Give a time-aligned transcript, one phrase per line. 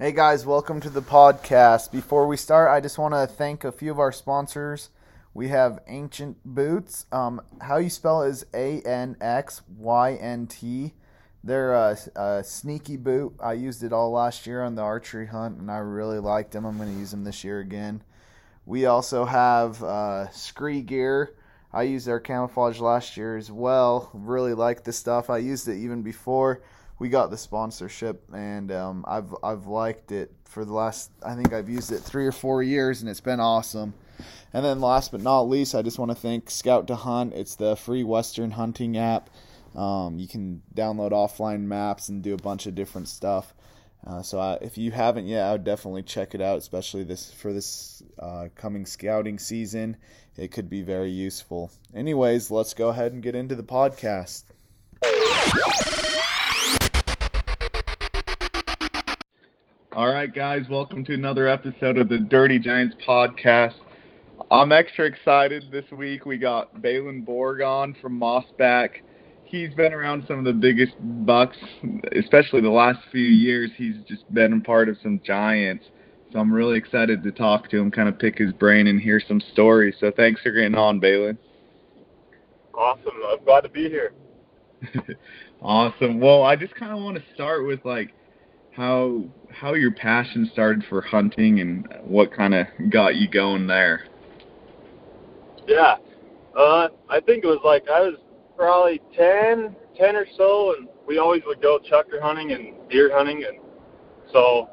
[0.00, 1.90] Hey guys, welcome to the podcast.
[1.90, 4.90] Before we start, I just want to thank a few of our sponsors.
[5.34, 7.06] We have Ancient Boots.
[7.10, 10.94] Um, how you spell is A N X Y N T.
[11.42, 13.34] They're a, a sneaky boot.
[13.42, 16.64] I used it all last year on the archery hunt, and I really liked them.
[16.64, 18.04] I'm going to use them this year again.
[18.66, 21.34] We also have uh, Scree Gear.
[21.72, 24.10] I used their camouflage last year as well.
[24.14, 25.28] Really like the stuff.
[25.28, 26.62] I used it even before
[26.98, 31.10] we got the sponsorship, and um, I've I've liked it for the last.
[31.24, 33.94] I think I've used it three or four years, and it's been awesome.
[34.52, 37.34] And then last but not least, I just want to thank Scout to Hunt.
[37.34, 39.30] It's the free Western hunting app.
[39.76, 43.54] Um, you can download offline maps and do a bunch of different stuff.
[44.06, 47.30] Uh, so I, if you haven't yet, I would definitely check it out, especially this
[47.32, 49.96] for this uh, coming scouting season.
[50.36, 51.70] It could be very useful.
[51.94, 54.44] Anyways, let's go ahead and get into the podcast.
[59.98, 63.74] All right, guys, welcome to another episode of the Dirty Giants podcast.
[64.48, 66.24] I'm extra excited this week.
[66.24, 68.90] We got Balin Borg on from Mossback.
[69.42, 70.92] He's been around some of the biggest
[71.26, 71.56] bucks,
[72.16, 73.72] especially the last few years.
[73.76, 75.86] He's just been a part of some giants.
[76.32, 79.20] So I'm really excited to talk to him, kind of pick his brain and hear
[79.26, 79.96] some stories.
[79.98, 81.36] So thanks for getting on, Balin.
[82.72, 83.20] Awesome.
[83.28, 84.12] I'm glad to be here.
[85.60, 86.20] awesome.
[86.20, 88.14] Well, I just kind of want to start with like
[88.78, 94.04] how how your passion started for hunting and what kind of got you going there.
[95.66, 95.96] Yeah.
[96.56, 98.14] Uh, I think it was like I was
[98.56, 103.44] probably 10, 10 or so, and we always would go chukar hunting and deer hunting,
[103.44, 103.58] and
[104.32, 104.68] so,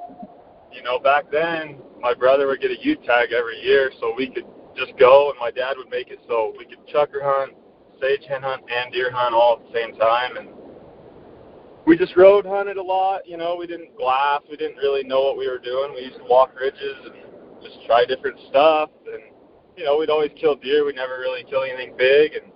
[0.72, 4.30] you know, back then my brother would get a U tag every year, so we
[4.30, 4.46] could
[4.78, 7.54] just go, and my dad would make it so we could chukar hunt,
[8.00, 10.50] sage hen hunt, and deer hunt all at the same time, and
[11.86, 13.28] we just road hunted a lot.
[13.28, 14.42] You know, we didn't glass.
[14.50, 15.94] We didn't really know what we were doing.
[15.94, 17.14] We used to walk ridges and
[17.62, 18.90] just try different stuff.
[19.06, 19.24] And
[19.78, 20.86] you know, we'd always kill deer.
[20.86, 22.34] We never really kill anything big.
[22.34, 22.52] And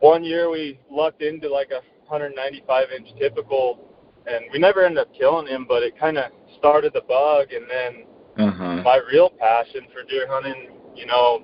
[0.00, 3.78] one year we lucked into like a 195 inch typical,
[4.26, 5.64] and we never ended up killing him.
[5.68, 8.82] But it kind of started the bug, and then uh-huh.
[8.82, 11.42] my real passion for deer hunting, you know,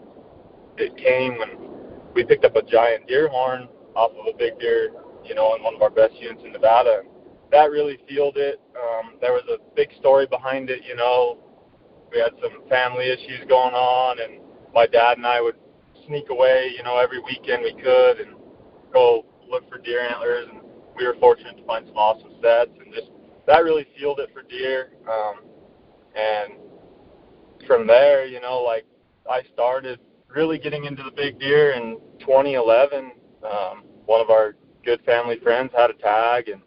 [0.76, 1.50] it came when
[2.14, 4.90] we picked up a giant deer horn off of a big deer
[5.26, 7.00] you know, in one of our best units in Nevada.
[7.00, 7.08] And
[7.52, 8.60] that really fueled it.
[8.74, 11.38] Um, there was a big story behind it, you know.
[12.12, 14.40] We had some family issues going on, and
[14.74, 15.56] my dad and I would
[16.06, 18.36] sneak away, you know, every weekend we could and
[18.92, 20.46] go look for deer antlers.
[20.50, 20.60] And
[20.96, 23.10] we were fortunate to find some awesome sets, and just
[23.46, 24.90] that really fueled it for deer.
[25.10, 25.44] Um,
[26.14, 26.54] and
[27.66, 28.86] from there, you know, like
[29.30, 33.12] I started really getting into the big deer in 2011.
[33.44, 34.56] Um, one of our
[34.86, 36.62] good family friends had a tag and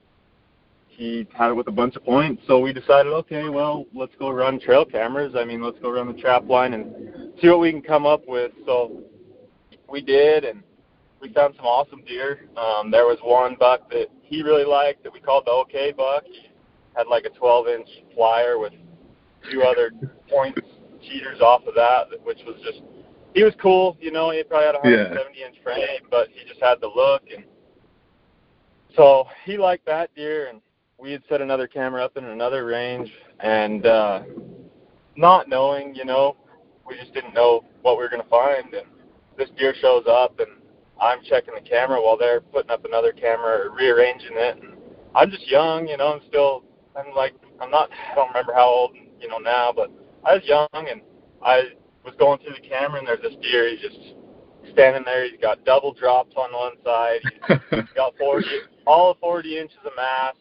[0.89, 2.43] he had it with a bunch of points.
[2.45, 5.33] So we decided, okay, well, let's go run trail cameras.
[5.37, 8.27] I mean, let's go run the trap line and see what we can come up
[8.27, 8.51] with.
[8.65, 9.01] So
[9.89, 10.61] we did, and
[11.21, 12.49] we found some awesome deer.
[12.57, 16.25] Um, there was one buck that he really liked that we called the OK buck.
[16.25, 16.49] He
[16.97, 18.73] had like a 12 inch flyer with
[19.49, 19.91] two other
[20.29, 20.59] points
[21.01, 22.81] cheaters off of that, which was just
[23.33, 23.95] he was cool.
[24.01, 25.47] You know, he probably had a 170 yeah.
[25.47, 27.45] inch frame, but he just had the look and
[28.95, 30.61] so he liked that deer, and
[30.97, 34.23] we had set another camera up in another range, and uh,
[35.15, 36.35] not knowing, you know,
[36.85, 38.73] we just didn't know what we were going to find.
[38.73, 38.85] And
[39.37, 40.49] this deer shows up, and
[40.99, 44.61] I'm checking the camera while they're putting up another camera or rearranging it.
[44.61, 44.73] And
[45.15, 46.13] I'm just young, you know.
[46.13, 46.63] I'm still,
[46.95, 49.91] I'm like, I'm not, I don't remember how old, you know, now, but
[50.25, 51.01] I was young, and
[51.41, 51.63] I
[52.03, 53.69] was going through the camera, and there's this deer.
[53.69, 54.15] He's just
[54.73, 55.29] standing there.
[55.29, 57.19] He's got double drops on one side.
[57.69, 58.45] He's got 40,
[58.85, 60.35] all 40 inches of mass.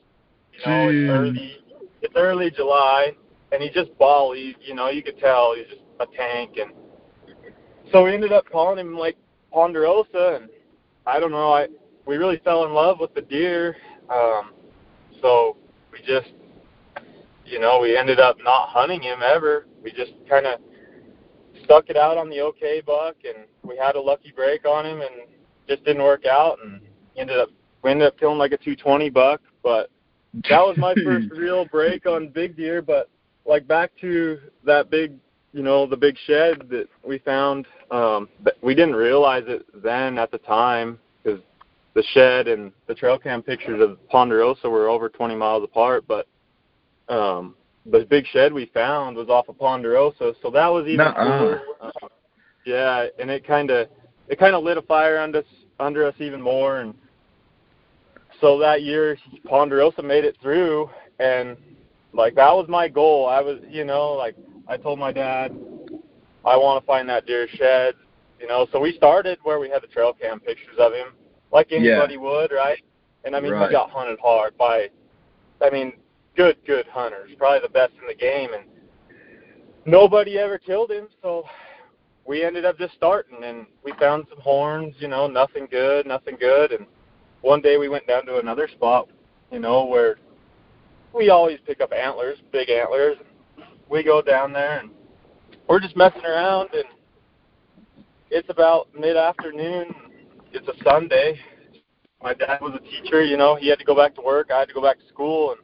[0.53, 1.03] You know, Jeez.
[1.03, 1.56] it's early,
[2.03, 3.12] it's early July,
[3.53, 4.56] and he's just bally.
[4.61, 6.56] You know, you could tell he's just a tank.
[6.56, 6.72] And
[7.93, 9.16] so we ended up calling him like
[9.53, 10.50] Ponderosa, and
[11.06, 11.53] I don't know.
[11.53, 11.69] I
[12.06, 13.77] we really fell in love with the deer.
[14.10, 14.53] Um,
[15.21, 15.56] so
[15.93, 16.33] we just,
[17.45, 19.66] you know, we ended up not hunting him ever.
[19.83, 20.60] We just kind of
[21.68, 25.03] stuck it out on the OK buck, and we had a lucky break on him,
[25.03, 25.28] and
[25.68, 26.80] just didn't work out, and
[27.16, 27.50] ended up
[27.82, 29.41] we ended up killing like a 220 buck.
[29.62, 29.91] But
[30.48, 32.80] that was my first real break on big deer.
[32.80, 33.10] But
[33.44, 35.12] like back to that big,
[35.53, 37.66] you know, the big shed that we found.
[37.91, 38.28] Um,
[38.62, 41.41] we didn't realize it then at the time because
[41.94, 46.26] the shed and the trail cam pictures of Ponderosa were over 20 miles apart, but
[47.09, 47.54] um,
[47.90, 51.60] the big shed we found was off of Ponderosa, so that was even cooler.
[51.80, 51.90] Uh,
[52.64, 53.88] yeah, and it kind of
[54.28, 55.44] it kind of lit a fire under us
[55.80, 56.94] under us even more, and
[58.40, 61.56] so that year Ponderosa made it through, and
[62.12, 63.26] like that was my goal.
[63.26, 64.36] I was, you know, like
[64.66, 65.52] I told my dad,
[66.44, 67.94] I want to find that deer shed,
[68.40, 68.66] you know.
[68.72, 71.08] So we started where we had the trail cam pictures of him,
[71.52, 72.20] like anybody Yeah.
[72.20, 72.82] would, right?
[73.24, 73.68] And I mean, Right.
[73.68, 74.88] he got hunted hard by,
[75.60, 75.92] I mean,
[76.38, 78.62] good, good hunters, probably the best in the game, and
[79.84, 81.08] nobody ever killed him.
[81.20, 81.42] So
[82.24, 86.36] we ended up just starting, and we found some horns, you know, nothing good, nothing
[86.38, 86.86] good, and
[87.40, 89.08] one day we went down to another spot,
[89.50, 90.18] you know, where
[91.12, 93.16] we always pick up antlers, big antlers.
[93.90, 94.90] We go down there and
[95.68, 96.84] we're just messing around and
[98.30, 99.94] it's about mid afternoon.
[100.52, 101.38] It's a Sunday.
[102.22, 104.58] My dad was a teacher, you know, he had to go back to work, I
[104.58, 105.60] had to go back to school and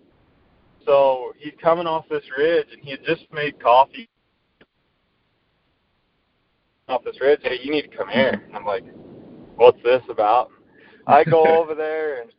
[0.86, 4.08] so he's coming off this ridge and he had just made coffee
[6.88, 8.42] off this ridge, hey, you need to come here.
[8.46, 8.84] And I'm like,
[9.56, 10.50] What's this about?
[11.06, 12.30] I go over there and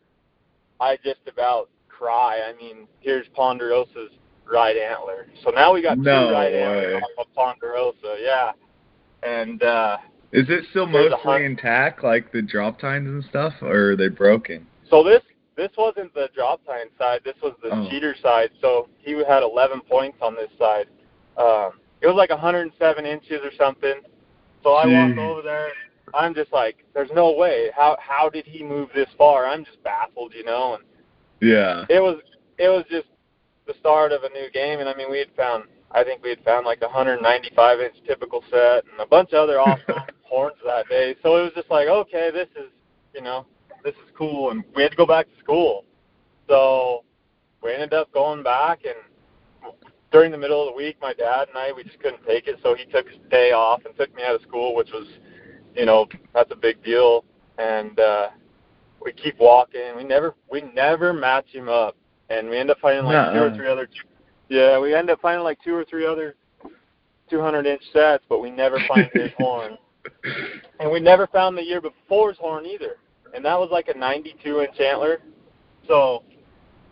[0.81, 2.41] I just about cry.
[2.47, 4.11] I mean, here's Ponderosa's
[4.51, 5.27] right antler.
[5.43, 6.61] So now we got No two right way.
[6.61, 8.51] antlers off of Ponderosa, yeah.
[9.23, 9.97] And uh
[10.33, 14.67] Is it still mostly intact, like the drop tines and stuff, or are they broken?
[14.89, 15.21] so this
[15.55, 17.89] this wasn't the drop tine side, this was the Oh.
[17.89, 18.51] cheater side.
[18.61, 20.87] So he had eleven points on this side.
[21.37, 24.01] Um it was like 107 inches or something.
[24.63, 25.17] So I walk Jeez.
[25.17, 25.69] over there.
[26.13, 27.71] I'm just like, there's no way.
[27.75, 29.45] How how did he move this far?
[29.47, 30.75] I'm just baffled, you know.
[30.75, 30.83] And
[31.41, 31.85] Yeah.
[31.89, 32.19] it was
[32.57, 33.07] it was just
[33.67, 36.29] the start of a new game and I mean we had found I think we
[36.29, 40.57] had found like a 195 inch typical set and a bunch of other awesome horns
[40.65, 41.15] that day.
[41.23, 42.69] So it was just like, okay, this is
[43.13, 43.45] you know,
[43.85, 45.85] this is cool and we had to go back to school.
[46.49, 47.05] So
[47.63, 49.73] we ended up going back and
[50.11, 52.59] during the middle of the week my dad and I we just couldn't take it
[52.61, 55.07] so he took a day off and took me out of school which was
[55.73, 57.23] you know, that's a big deal
[57.57, 58.27] and uh
[59.05, 59.95] we keep walking.
[59.95, 61.95] We never we never match him up,
[62.29, 63.87] and we end up finding like two or three other.
[64.49, 66.35] Yeah, we end up finding like two or three other
[67.29, 69.77] 200 inch sets, but we never find his horn,
[70.79, 72.97] and we never found the year before's horn either,
[73.35, 75.19] and that was like a 92 inch antler.
[75.87, 76.23] So,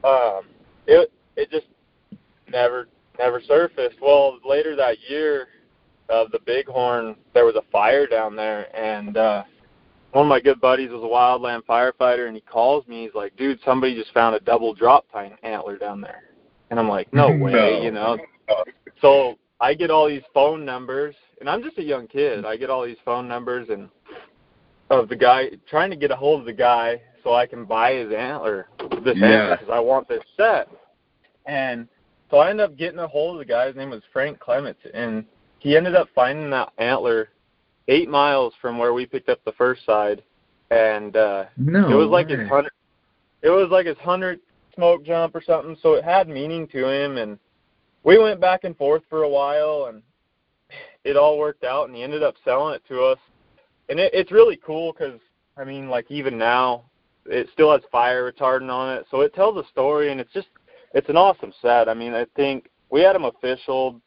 [0.03, 0.41] um,
[0.85, 1.67] it it just
[2.49, 2.87] never
[3.17, 3.97] never surfaced.
[4.01, 5.47] Well, later that year
[6.09, 9.43] of the bighorn, there was a fire down there, and uh,
[10.11, 13.03] one of my good buddies was a wildland firefighter, and he calls me.
[13.03, 16.23] He's like, "Dude, somebody just found a double drop tine antler down there,"
[16.69, 17.81] and I'm like, "No way," No.
[17.81, 18.17] you know.
[19.01, 22.45] So I get all these phone numbers, and I'm just a young kid.
[22.45, 23.89] I get all these phone numbers and
[24.99, 27.93] of the guy trying to get a hold of the guy so I can buy
[27.93, 28.67] his antler,
[29.03, 29.25] this Yeah.
[29.27, 30.67] antler, because I want this set.
[31.45, 31.87] And
[32.29, 33.67] so I ended up getting a hold of the guy.
[33.67, 35.25] His name was Frank Clements, and
[35.59, 37.29] he ended up finding that antler
[37.87, 40.23] eight miles from where we picked up the first side,
[40.71, 41.89] and uh, No.
[41.91, 42.37] it was like way.
[42.37, 42.71] his hundred.
[43.41, 44.39] It was like his hundred
[44.73, 45.75] smoke jump or something.
[45.81, 47.37] So it had meaning to him, and
[48.03, 50.01] we went back and forth for a while, and
[51.03, 51.87] it all worked out.
[51.87, 53.19] And he ended up selling it to us,
[53.93, 55.19] and it, it's really cool because
[55.55, 56.85] I mean, like even now,
[57.27, 60.47] it still has fire retardant on it, so it tells a story, and it's just
[60.95, 61.87] it's an awesome set.
[61.87, 64.01] I mean, I think we had them official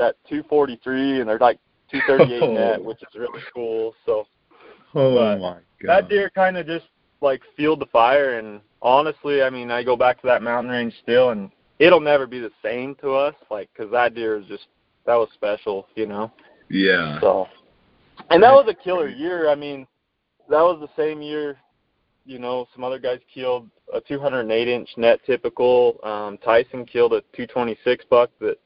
[0.00, 1.58] at 243, and they're like
[1.90, 2.54] 238 Oh.
[2.54, 3.94] net, which is really cool.
[4.06, 4.24] So
[4.94, 5.86] Oh but my god.
[5.86, 6.86] that deer kind of just
[7.20, 10.94] like fueled the fire and honestly i mean i go back to that mountain range
[11.02, 14.66] still and it'll never be the same to us like because that deer is just
[15.06, 16.30] that was special you know
[16.68, 17.20] Yeah.
[17.20, 17.46] so
[18.30, 19.86] and that was a killer year i mean
[20.48, 21.56] that was the same year
[22.24, 27.20] you know some other guys killed a 208 inch net typical um tyson killed a
[27.36, 28.58] 226 buck that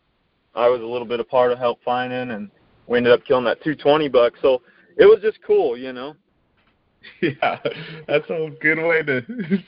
[0.54, 2.50] i was a little bit a part of help finding and
[2.86, 4.62] we ended up killing that 220 buck so
[4.96, 6.14] it was just cool you know
[7.22, 7.58] Yeah,
[8.06, 9.22] that's a good way to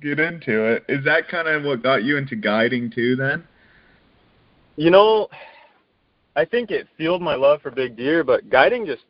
[0.00, 0.84] get into it.
[0.88, 3.16] Is that kind of what got you into guiding too?
[3.16, 3.44] Then.
[4.76, 5.28] You know,
[6.36, 9.02] I think it fueled my love for big deer, but guiding just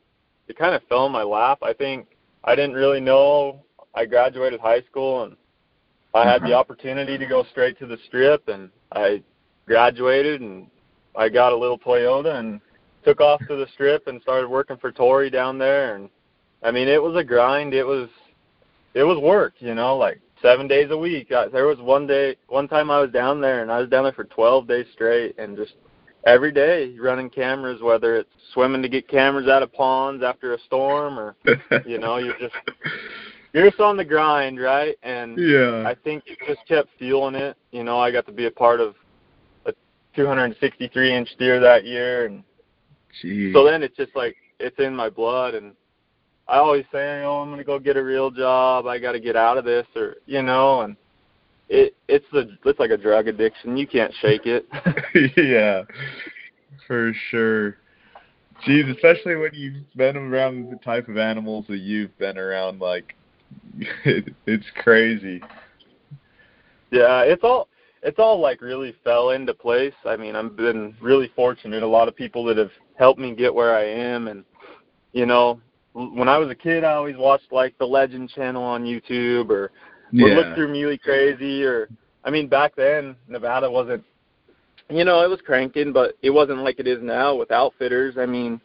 [0.50, 1.58] it kind of fell in my lap.
[1.62, 2.08] I think
[2.44, 3.64] I didn't really know.
[3.94, 5.36] I graduated high school and
[6.12, 6.54] I had the Uh-huh.
[6.56, 9.22] opportunity to go straight to the strip and I
[9.66, 10.66] graduated and
[11.14, 12.60] I got a little Toyota and
[13.04, 16.10] took off to the strip and started working for Tory down there and
[16.62, 17.72] I mean it was a grind.
[17.72, 18.08] It was
[18.94, 21.30] it was work, you know, like seven days a week.
[21.30, 24.02] I, there was one day, one time I was down there, and I was down
[24.02, 25.74] there for 12 days straight, and just
[26.24, 30.58] every day running cameras, whether it's swimming to get cameras out of ponds after a
[30.60, 31.36] storm, or
[31.86, 32.54] you know, you're just
[33.52, 34.96] you're just on the grind, right?
[35.02, 35.84] And yeah.
[35.86, 37.56] I think it just kept fueling it.
[37.72, 38.94] You know, I got to be a part of
[39.66, 39.72] a
[40.14, 42.42] 263 inch deer that year, and
[43.22, 43.52] Jeez.
[43.52, 45.74] so then it's just like it's in my blood, and
[46.48, 48.86] I always say, oh, I'm gonna go get a real job.
[48.86, 50.96] I got to get out of this, or you know, and
[51.70, 53.76] it it's the it's like a drug addiction.
[53.76, 54.66] You can't shake it.
[55.36, 55.84] yeah,
[56.86, 57.76] for sure.
[58.66, 63.14] Geez, especially when you've been around the type of animals that you've been around, like
[64.04, 65.40] it, it's crazy.
[66.90, 67.68] Yeah, it's all
[68.02, 69.94] it's all like really fell into place.
[70.04, 71.84] I mean, I've been really fortunate.
[71.84, 74.44] A lot of people that have helped me get where I am, and
[75.12, 75.60] you know,
[75.92, 79.70] when I was a kid, I always watched like the Legend Channel on YouTube, or
[80.12, 80.24] Yeah.
[80.24, 81.88] would look through Muley Crazy, or
[82.24, 84.04] I mean, back then Nevada wasn't,
[84.88, 88.16] you know, it was cranking, but it wasn't like it is now with outfitters.
[88.18, 88.60] I mean,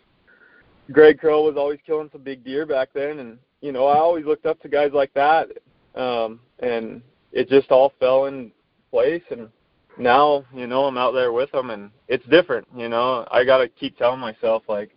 [0.92, 4.25] Greg Crow was always killing some big deer back then, and you know, I always
[4.25, 5.50] looked up to guys like that,
[5.96, 8.52] um, and it just all fell in
[8.92, 9.24] place.
[9.32, 9.50] And
[9.98, 12.68] now, you know, I'm out there with them, and it's different.
[12.75, 14.92] You know, I got to keep telling myself like,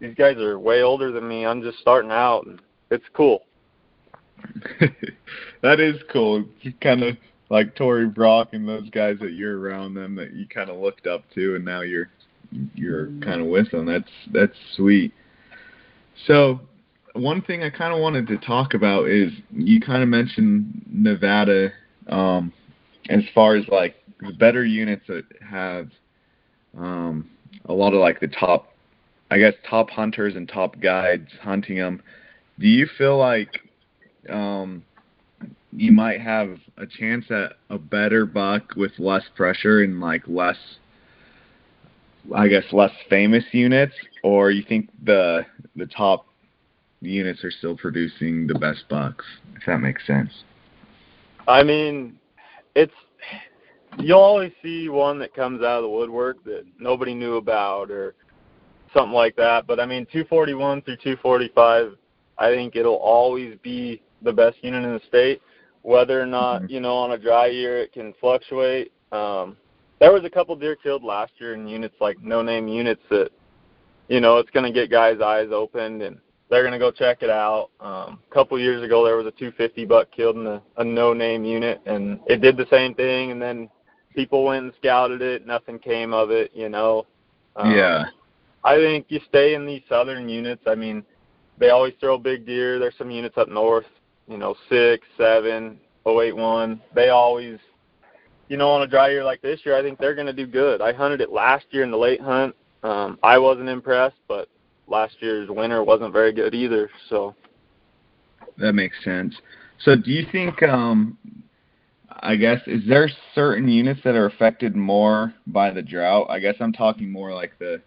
[0.00, 1.46] these guys are way older than me.
[1.46, 2.60] I'm just starting out, and
[2.90, 3.45] it's cool.
[5.62, 6.44] that is cool.
[6.80, 7.16] Kind of
[7.50, 11.06] like Tory Brock and those guys that you're around them that you kind of looked
[11.06, 12.08] up to, and now you're
[12.74, 13.86] you're kind of with them.
[13.86, 15.12] That's that's sweet.
[16.26, 16.60] So
[17.12, 21.72] one thing I kind of wanted to talk about is you kind of mentioned Nevada
[22.08, 22.52] um,
[23.08, 25.88] as far as like the better units that have
[26.76, 27.30] um,
[27.66, 28.72] a lot of like the top,
[29.30, 32.02] I guess top hunters and top guides hunting them.
[32.58, 33.60] Do you feel like
[34.30, 34.84] um,
[35.72, 40.56] you might have a chance at a better buck with less pressure and like less
[42.34, 45.44] I guess less famous units or you think the
[45.76, 46.26] the top
[47.00, 50.30] units are still producing the best bucks if that makes sense.
[51.46, 52.18] I mean,
[52.74, 52.92] it's
[53.98, 58.14] you'll always see one that comes out of the woodwork that nobody knew about or
[58.92, 59.66] something like that.
[59.66, 61.96] But I mean, 241 through 245,
[62.38, 65.40] I think it'll always be the best unit in the state.
[65.82, 66.70] Whether or not Mhm.
[66.70, 68.92] you know on a dry year it can fluctuate.
[69.12, 69.56] Um,
[69.98, 73.30] there was a couple deer killed last year in units like no name units that
[74.08, 76.18] you know it's going to get guys' eyes opened and
[76.48, 77.70] they're going to go check it out.
[77.80, 81.44] Um, a couple years ago, there was a 250 buck killed in a, a no-name
[81.44, 83.32] unit, and it did the same thing.
[83.32, 83.68] And then
[84.14, 85.44] people went and scouted it.
[85.44, 86.52] Nothing came of it.
[86.54, 87.06] You know.
[87.56, 88.04] Um, yeah.
[88.62, 90.62] I think you stay in these southern units.
[90.66, 91.04] I mean,
[91.58, 92.78] they always throw big deer.
[92.78, 93.86] There's some units up north.
[94.28, 96.80] You know, six, seven, oh eight one.
[96.94, 97.58] They always,
[98.48, 100.46] you know, on a dry year like this year, I think they're going to do
[100.46, 100.80] good.
[100.80, 102.54] I hunted it last year in the late hunt.
[102.82, 104.48] Um, I wasn't impressed, but
[104.86, 106.90] last year's winter wasn't very good either.
[107.08, 107.34] So
[108.58, 109.34] That makes sense.
[109.80, 111.18] So do you think um
[112.20, 116.28] I guess is there certain units that are affected more by the drought?
[116.30, 117.82] I guess I'm talking more like the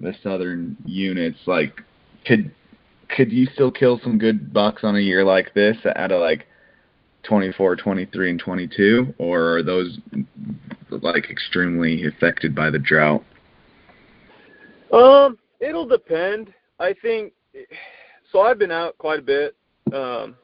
[0.00, 1.82] the southern units like
[2.26, 2.50] could
[3.08, 6.46] could you still kill some good bucks on a year like this out of like
[7.24, 9.98] 24, 23 and 22 or are those
[10.90, 13.24] like extremely affected by the drought?
[14.92, 16.52] Um, it'll depend.
[16.78, 17.32] I think
[18.30, 18.40] so.
[18.40, 19.56] I've been out quite a bit,
[19.92, 20.36] um,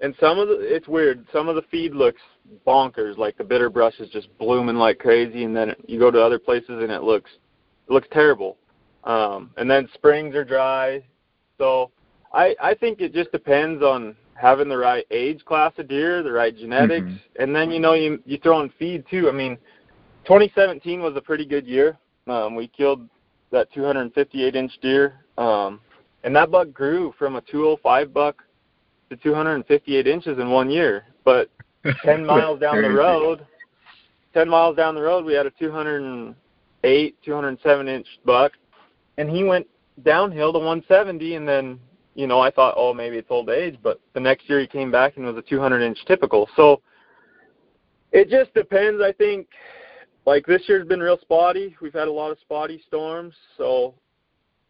[0.00, 1.24] and some of the it's weird.
[1.32, 2.20] Some of the feed looks
[2.66, 6.20] bonkers, like the bitter brush is just blooming like crazy, and then you go to
[6.20, 7.30] other places and it looks
[7.88, 8.56] it looks terrible.
[9.04, 11.04] Um, and then springs are dry,
[11.58, 11.90] so
[12.34, 16.32] I I think it just depends on having the right age class of deer, the
[16.32, 17.20] right genetics, Mhm.
[17.38, 19.28] and then you know you you throw in feed too.
[19.28, 19.56] I mean,
[20.24, 21.96] 2017 was a pretty good year.
[22.26, 23.08] Um, we killed
[23.50, 25.14] that 258 inch deer.
[25.38, 25.80] Um,
[26.24, 28.42] and that buck grew from a 205 buck
[29.10, 31.04] to 258 inches in one year.
[31.24, 31.50] But
[32.02, 33.46] 10 miles down the road,
[34.32, 38.52] 10 miles down the road, we had a 208, 207 inch buck,
[39.18, 39.66] and he went
[40.02, 41.34] downhill to 170.
[41.34, 41.78] And then,
[42.14, 43.78] you know, I thought, oh, maybe it's old age.
[43.82, 46.48] But the next year he came back and was a 200 inch typical.
[46.56, 46.80] So
[48.12, 49.02] it just depends.
[49.02, 49.48] I think
[50.26, 51.76] like this year's been real spotty.
[51.80, 53.94] We've had a lot of spotty storms, so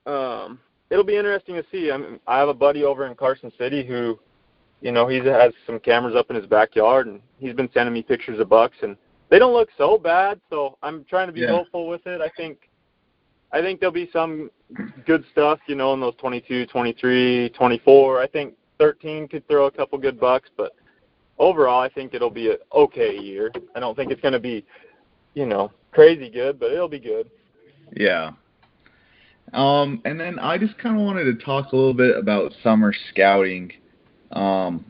[0.06, 0.58] um,
[0.90, 1.90] it'll be interesting to see.
[1.90, 4.18] I mean, I have a buddy over in Carson City who,
[4.80, 8.02] you know, he has some cameras up in his backyard, and he's been sending me
[8.02, 8.96] pictures of bucks, and
[9.30, 10.40] they don't look so bad.
[10.50, 11.50] So I'm trying to be Yeah.
[11.50, 12.20] hopeful with it.
[12.20, 12.68] I think,
[13.52, 14.50] I think there'll be some
[15.06, 18.20] good stuff, you know, in those 22, 23, 24.
[18.20, 20.72] I think 13 could throw a couple good bucks, but
[21.38, 23.52] overall, I think it'll be a okay year.
[23.76, 24.64] I don't think it's going to be
[25.34, 27.30] you know, crazy good, but it'll be good.
[27.94, 28.30] Yeah.
[29.52, 32.92] Um, and then I just kind of wanted to talk a little bit about summer
[33.10, 33.72] scouting.
[34.32, 34.84] Um,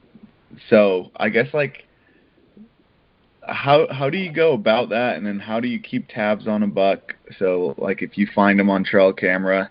[0.71, 1.84] so I guess like
[3.47, 6.63] how how do you go about that, and then how do you keep tabs on
[6.63, 7.15] a buck?
[7.39, 9.71] So like if you find him on trail camera,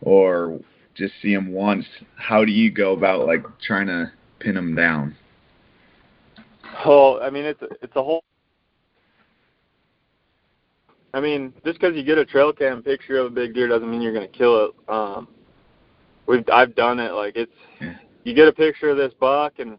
[0.00, 0.60] or
[0.94, 5.16] just see him once, how do you go about like trying to pin him down?
[6.84, 8.22] Oh, I mean, it's it's a whole.
[11.14, 13.90] I mean, just because you get a trail cam picture of a big deer doesn't
[13.90, 14.72] mean you're gonna kill it.
[14.88, 15.28] Um,
[16.26, 17.12] we've I've done it.
[17.12, 17.96] Like it's Yeah.
[18.24, 19.78] you get a picture of this buck and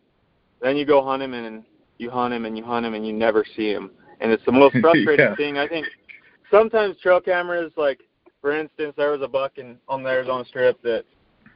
[0.62, 1.64] then you go hunt him and
[2.04, 3.90] you hunt him and you hunt him and you never see him.
[4.20, 5.36] And it's the most frustrating Yeah.
[5.36, 5.58] thing.
[5.58, 5.88] I think
[6.52, 8.02] sometimes trail cameras, like
[8.42, 11.06] for instance, there was a buck in on the Arizona Strip that,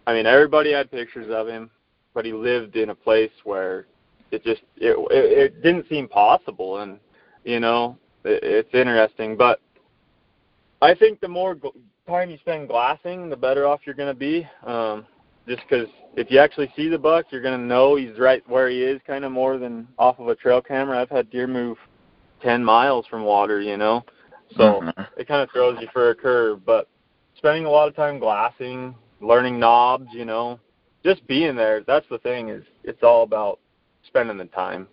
[0.07, 1.69] I mean, everybody had pictures of him,
[2.13, 3.85] but he lived in a place where
[4.31, 6.79] it just it it, it didn't seem possible.
[6.79, 6.97] And
[7.43, 9.59] you know, it, it's interesting, but
[10.81, 11.75] I think the more gl-
[12.07, 14.47] time you spend glassing, the better off you're going to be.
[14.65, 15.05] Um,
[15.47, 18.69] just because if you actually see the buck, you're going to know he's right where
[18.69, 21.01] he is, kind of more than off of a trail camera.
[21.01, 21.77] I've had deer move
[22.41, 24.03] 10 miles from water, you know,
[24.55, 25.05] so Uh-huh.
[25.17, 26.65] it kind of throws you for a curve.
[26.65, 26.87] But
[27.37, 30.59] spending a lot of time glassing, learning knobs, you know,
[31.03, 31.81] just being there.
[31.85, 33.59] That's the thing is it's all about
[34.03, 34.87] spending the time.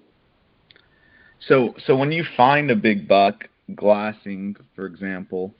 [1.48, 5.54] So so when you find a big buck glassing, for example,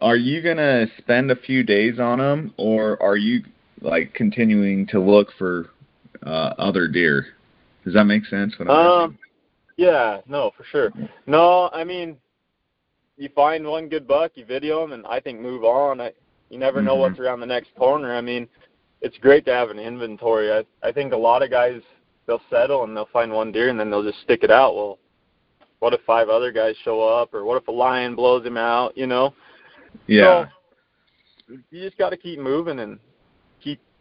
[0.00, 3.42] are you gonna spend a few days on them, or are you
[3.80, 5.70] like continuing to look for
[6.24, 7.26] uh, other deer?
[7.84, 8.54] Does that make sense?
[8.58, 9.18] What I'm Um,
[9.76, 10.92] yeah, no, for sure.
[11.26, 12.16] No, I mean,
[13.16, 16.00] you find one good buck, you video him, and I think move on.
[16.00, 16.12] I,
[16.50, 17.00] you never know Mhm.
[17.00, 18.14] what's around the next corner.
[18.14, 18.48] I mean,
[19.00, 20.52] it's great to have an inventory.
[20.52, 21.80] I, I think a lot of guys
[22.26, 24.74] they'll settle and they'll find one deer and then they'll just stick it out.
[24.74, 24.98] Well,
[25.78, 28.96] what if five other guys show up, or what if a lion blows him out?
[28.98, 29.32] You know,
[30.08, 30.46] yeah.
[31.48, 32.98] so you just got to keep moving and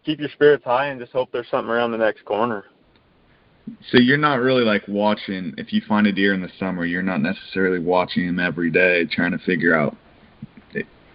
[0.08, 2.64] keep your spirits high and just hope there's something around the next corner.
[3.92, 5.54] So you're not really like watching.
[5.58, 9.06] If you find a deer in the summer, you're not necessarily watching him every day,
[9.12, 9.98] trying to figure out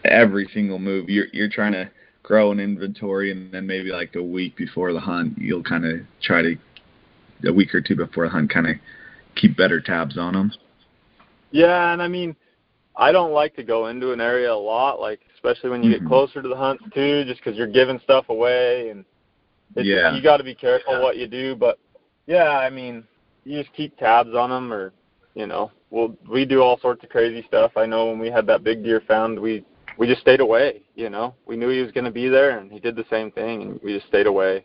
[0.05, 1.09] every single move.
[1.09, 1.91] You're you're trying to
[2.23, 6.01] grow an inventory, and then maybe like a week before the hunt, you'll kind of
[6.23, 6.57] try to
[7.47, 8.77] a week or two before the hunt, kind of
[9.35, 10.53] keep better tabs on them.
[11.53, 12.37] Yeah, and I mean,
[12.97, 15.99] I don't like to go into an area a lot, like especially when you Mhm.
[16.01, 19.05] get closer to the hunts too, just because you're giving stuff away and
[19.77, 20.15] it's, Yeah.
[20.15, 21.55] you got to be careful what you do.
[21.55, 21.79] But
[22.27, 23.05] yeah, I mean,
[23.45, 24.93] you just keep tabs on them, or
[25.35, 27.77] you know, we'll we do all sorts of crazy stuff.
[27.77, 29.65] I know when we had that big deer found, we
[29.97, 30.83] we just stayed away.
[30.95, 33.31] You know, we knew he was going to be there, and he did the same
[33.31, 34.65] thing, and we just stayed away.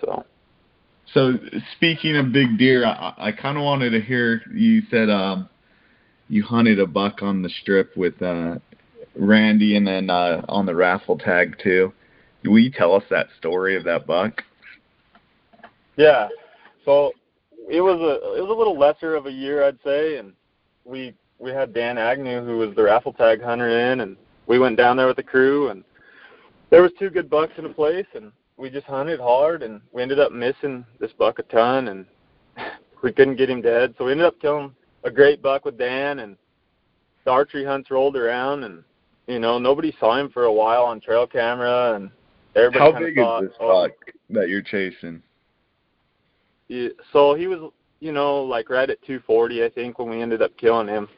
[0.00, 0.24] So.
[1.14, 1.38] So
[1.76, 5.48] speaking of big deer, I, I kind of wanted to hear you said um,
[6.28, 8.58] you hunted a buck on the strip with uh,
[9.16, 11.92] Randy, and then uh, on the raffle tag too.
[12.44, 14.42] Will you tell us that story of that buck?
[15.96, 16.28] Yeah.
[16.84, 17.12] So
[17.68, 20.32] it was a it was a little lesser of a year, I'd say, and
[20.84, 24.76] we we had Dan Agnew who was the raffle tag hunter in, and we went
[24.76, 25.84] down there with the crew, and
[26.70, 30.02] there was two good bucks in a place, and we just hunted hard, and we
[30.02, 32.06] ended up missing this buck a ton, and
[33.02, 36.20] we couldn't get him dead, so we ended up killing a great buck with Dan,
[36.20, 36.36] and
[37.24, 38.82] the archery hunts rolled around, and
[39.26, 42.10] you know nobody saw him for a while on trail camera, and
[42.54, 43.92] everybody How big thought, is this oh, buck
[44.30, 45.22] that you're chasing?
[46.68, 50.42] Yeah, so he was, you know, like right at 240, I think, when we ended
[50.42, 51.08] up killing him.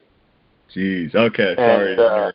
[0.75, 1.15] Jeez.
[1.15, 1.55] Okay.
[1.57, 1.93] Sorry.
[1.93, 2.33] And, uh,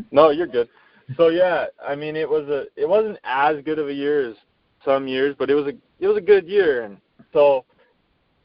[0.10, 0.68] no, you're good.
[1.16, 4.36] So yeah, I mean, it was a, it wasn't as good of a year as
[4.84, 6.98] some years, but it was a, it was a good year, and
[7.32, 7.64] so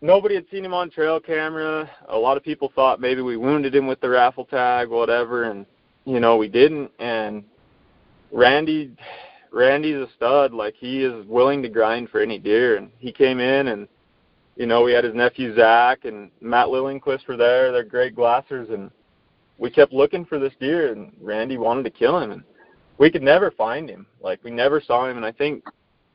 [0.01, 1.89] nobody had seen him on trail camera.
[2.09, 5.65] A lot of people thought maybe we wounded him with the raffle tag, whatever, and
[6.05, 6.91] you know we didn't.
[6.99, 7.43] And
[8.31, 8.95] Randy,
[9.51, 10.53] Randy's a stud.
[10.53, 13.87] Like he is willing to grind for any deer, and he came in and
[14.55, 17.71] you know we had his nephew Zach and Matt Lillingquist were there.
[17.71, 18.91] They're great glassers, and
[19.57, 22.43] we kept looking for this deer, and Randy wanted to kill him, and
[22.97, 24.05] we could never find him.
[24.21, 25.63] Like we never saw him, and I think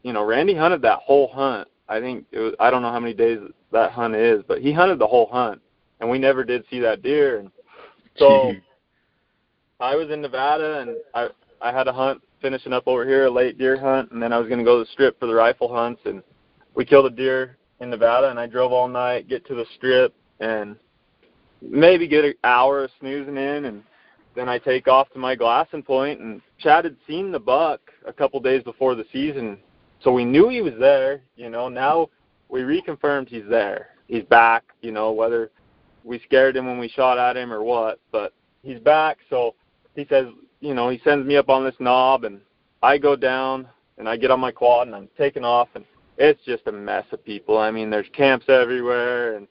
[0.02, 1.68] you know Randy hunted that whole hunt.
[1.88, 3.38] I think it was I don't know how many days
[3.72, 5.60] that hunt is, but he hunted the whole hunt,
[6.00, 7.38] and we never did see that deer.
[7.38, 7.50] And
[8.16, 8.52] so
[9.80, 11.28] I was in Nevada, and I
[11.60, 14.38] I had a hunt finishing up over here, a late deer hunt, and then I
[14.38, 16.22] was going to go to the strip for the rifle hunts, and
[16.74, 20.14] we killed a deer in Nevada, and I drove all night, get to the strip,
[20.40, 20.76] and
[21.62, 23.82] maybe get an hour of snoozing in, and
[24.34, 28.12] then I take off to my glassing point, and Chad had seen the buck a
[28.12, 29.58] couple days before the season,
[30.04, 31.22] so we knew he was there.
[31.34, 32.10] You know, now
[32.48, 33.88] we reconfirmed he's there.
[34.06, 34.64] He's back.
[34.82, 35.50] You know, whether
[36.04, 39.18] we scared him when we shot at him or what, but he's back.
[39.30, 39.54] So
[39.96, 40.26] he says,
[40.60, 42.40] you know, he sends me up on this knob, and
[42.82, 45.84] I go down and I get on my quad and I'm taking off, and
[46.18, 47.56] it's just a mess of people.
[47.58, 49.48] I mean, there's camps everywhere, and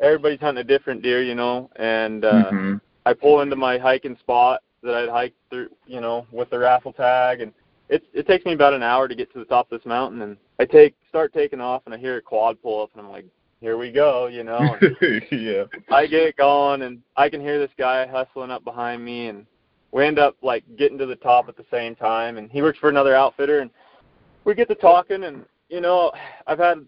[0.00, 2.80] everybody's hunting a different deer, you know, and uh, Mhm.
[3.04, 6.92] I pull into my hiking spot that I'd hiked through, you know, with the raffle
[6.92, 7.52] tag, and
[7.88, 10.22] it it takes me about an hour to get to the top of this mountain,
[10.22, 13.10] and I take start taking off, and I hear a quad pull up, and I'm
[13.10, 13.26] like,
[13.60, 14.76] here we go, you know.
[15.30, 15.64] yeah.
[15.90, 19.46] I get going and I can hear this guy hustling up behind me and
[19.90, 22.78] we end up like getting to the top at the same time and he works
[22.78, 23.70] for another outfitter and
[24.44, 26.12] we get to talking and you know,
[26.46, 26.84] I've had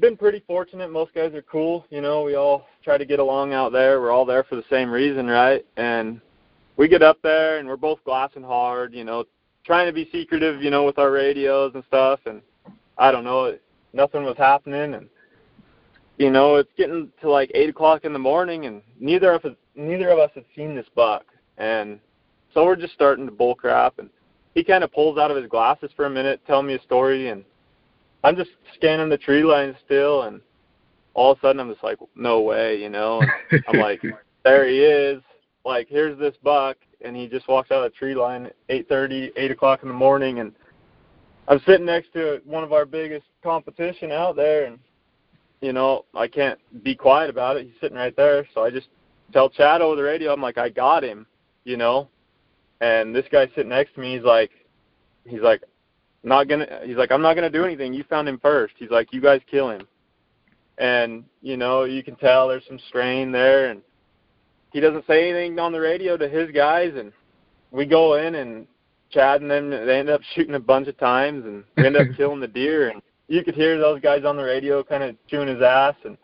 [0.00, 0.90] been pretty fortunate.
[0.90, 4.00] Most guys are cool, you know, we all try to get along out there.
[4.00, 5.66] We're all there for the same reason, right?
[5.76, 6.20] And
[6.76, 9.24] we get up there and we're both glassing hard, you know,
[9.64, 12.42] trying to be secretive, you know, with our radios and stuff and
[12.98, 13.56] I don't know,
[13.92, 15.08] nothing was happening and
[16.18, 19.56] you know, it's getting to like eight o'clock in the morning, and neither of us
[19.74, 21.24] neither of us had seen this buck,
[21.58, 21.98] and
[22.52, 24.10] so we're just starting to bull crap, and
[24.54, 27.30] he kind of pulls out of his glasses for a minute, telling me a story,
[27.30, 27.44] and
[28.22, 30.40] I'm just scanning the tree line still, and
[31.14, 33.20] all of a sudden I'm just like, no way, you know,
[33.50, 34.02] and I'm like,
[34.44, 35.22] there he is,
[35.64, 38.88] like here's this buck, and he just walks out of the tree line at eight
[38.88, 40.52] thirty, eight o'clock in the morning, and
[41.48, 44.78] I'm sitting next to one of our biggest competition out there, and
[45.60, 47.64] you know, I can't be quiet about it.
[47.66, 48.46] He's sitting right there.
[48.54, 48.88] So I just
[49.32, 51.26] tell Chad over the radio, I'm like, I got him,
[51.64, 52.08] you know.
[52.80, 54.50] And this guy sitting next to me, he's like,
[55.24, 55.62] he's like,
[56.24, 56.80] not gonna.
[56.84, 57.94] He's like, I'm not gonna do anything.
[57.94, 58.74] You found him first.
[58.78, 59.86] He's like, you guys kill him.
[60.78, 63.82] And you know, you can tell there's some strain there, and
[64.72, 67.12] he doesn't say anything on the radio to his guys, and
[67.70, 68.66] we go in and
[69.10, 72.06] Chad and them they end up shooting a bunch of times, and we end up
[72.16, 75.48] killing the deer, and you could hear those guys on the radio kind of chewing
[75.48, 76.16] his ass, and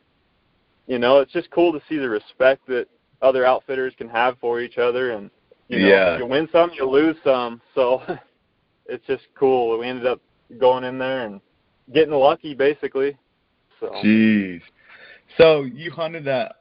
[0.87, 2.87] you know, it's just cool to see the respect that
[3.21, 5.31] other outfitters can have for each other, and
[5.69, 6.19] you know, Yeah.
[6.19, 8.03] you win some, you lose some, so
[8.87, 9.79] it's just cool.
[9.79, 10.21] We ended up
[10.59, 11.41] going in there and
[11.93, 13.17] getting lucky, basically.
[13.81, 14.63] So Jeez.
[15.37, 16.57] So you hunted that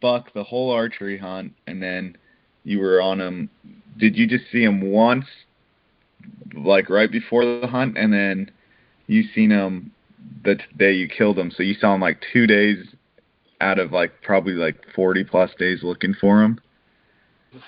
[0.00, 2.16] buck the whole archery hunt, and then
[2.64, 3.50] you were on him.
[3.96, 5.24] Did you just see him once,
[6.54, 8.50] like right before the hunt, and then
[9.06, 9.92] you seen him
[10.44, 11.50] the t- day you killed him?
[11.50, 12.86] So you saw him like two days
[13.60, 16.60] out of like probably like forty plus days looking for him.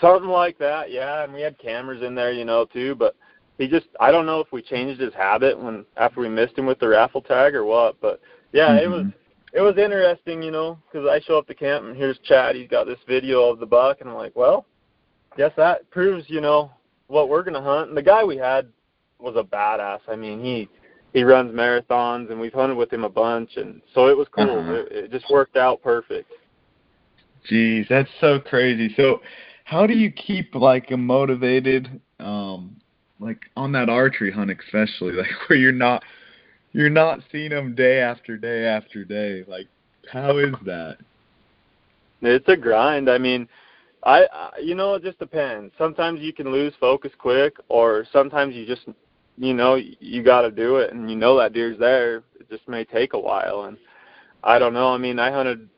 [0.00, 1.24] Something like that, yeah.
[1.24, 2.94] And we had cameras in there, you know, too.
[2.94, 3.16] But
[3.56, 6.66] he just, I don't know if we changed his habit when after we missed him
[6.66, 7.98] with the raffle tag or what.
[8.00, 8.20] But
[8.52, 8.92] yeah, it mm-hmm.
[8.92, 9.06] was.
[9.53, 12.57] It was interesting, you know, because I show up to camp and here's Chad.
[12.57, 14.67] He's got this video of the buck, and I'm like, well,
[15.37, 16.71] guess that proves, you know,
[17.09, 17.89] what we're gonna hunt.
[17.89, 18.69] And the guy we had
[19.19, 20.01] was a badass.
[20.09, 20.69] I mean, he
[21.13, 24.51] he runs marathons, and we've hunted with him a bunch, and so it was cool.
[24.51, 24.73] Uh-huh.
[24.73, 26.31] It, it just worked out perfect.
[27.51, 28.93] Jeez, that's so crazy.
[28.97, 29.21] So,
[29.65, 32.77] how do you keep like a motivated, um,
[33.19, 36.05] like on that archery hunt, especially like where you're not,
[36.72, 39.44] you're not seeing them day after day after day.
[39.46, 39.66] Like,
[40.11, 40.98] how is that?
[42.22, 43.09] It's a grind.
[43.11, 43.48] I mean,
[44.04, 45.72] I, I you know it just depends.
[45.78, 48.83] Sometimes you can lose focus quick, or sometimes you just
[49.38, 52.18] you know you got to do it, and you know that deer's there.
[52.38, 53.76] It just may take a while, and
[54.44, 54.88] I don't know.
[54.92, 55.68] I mean, I hunted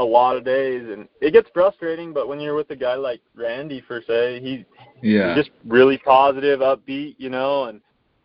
[0.00, 2.12] a lot of days, and it gets frustrating.
[2.12, 4.64] But when you're with a guy like Randy, for say, he
[5.02, 5.34] Yeah.
[5.34, 7.80] he's just really positive, upbeat, you know, and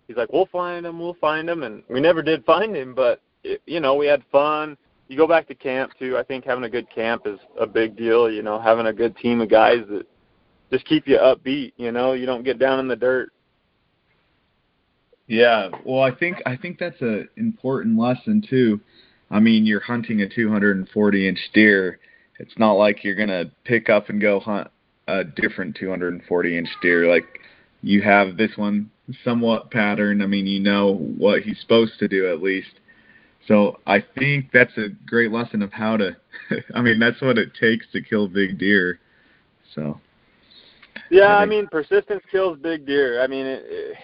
[0.09, 3.21] he's like, "We'll find him, we'll find him," and we never did find him, but
[3.43, 4.75] it, you know, we had fun.
[5.07, 6.17] You go back to camp too.
[6.17, 8.29] I think having a good camp is a big deal.
[8.29, 10.05] You know, having a good team of guys that
[10.71, 11.73] just keep you upbeat.
[11.77, 13.31] You know, you don't get down in the dirt.
[15.27, 18.81] Yeah, well, I think I think that's a important lesson too.
[19.31, 21.99] I mean, you're hunting a 240 inch deer.
[22.39, 24.69] It's not like you're gonna pick up and go hunt
[25.07, 27.07] a different 240 inch deer.
[27.07, 27.25] Like
[27.81, 28.89] you have this one
[29.23, 30.23] somewhat patterned.
[30.23, 32.79] I mean, you know what he's supposed to do at least.
[33.47, 36.15] So I think that's a great lesson of how to.
[36.75, 38.99] I mean, that's what it takes to kill big deer.
[39.75, 39.99] So
[41.09, 43.21] Yeah, I I mean, persistence kills big deer.
[43.21, 43.97] I mean, it, it,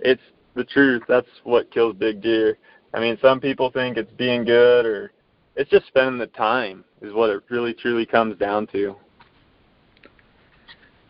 [0.00, 0.22] it's
[0.54, 1.02] the truth.
[1.08, 2.58] That's what kills big deer.
[2.94, 5.12] I mean, some people think it's being good or
[5.56, 8.96] it's just spending the time is what it really truly comes down to.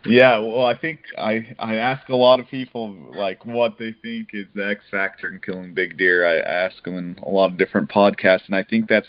[0.09, 4.31] Yeah, well, I think I I ask a lot of people like what they think
[4.33, 6.27] is the X factor in killing big deer.
[6.27, 9.07] I ask them in a lot of different podcasts, and I think that's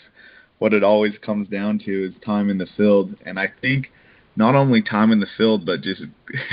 [0.58, 3.14] what it always comes down to is time in the field.
[3.24, 3.90] And I think
[4.36, 6.02] not only time in the field, but just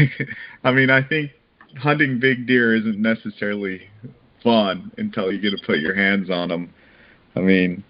[0.64, 1.32] I mean, I think
[1.78, 3.82] hunting big deer isn't necessarily
[4.44, 6.74] fun until you get to put your hands on them.
[7.36, 7.84] I mean,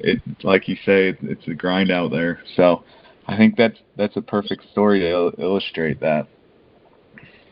[0.00, 2.40] it like you say, it, it's a grind out there.
[2.56, 2.84] So.
[3.28, 6.26] I think that's that's a perfect story to il- illustrate that.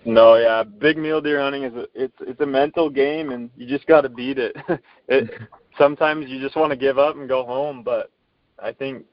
[0.06, 3.66] No, yeah, big mule deer hunting is a, it's it's a mental game, and you
[3.66, 4.56] just got to beat it.
[5.08, 5.30] it.
[5.78, 8.10] Sometimes you just want to give up and go home, but
[8.58, 9.04] I think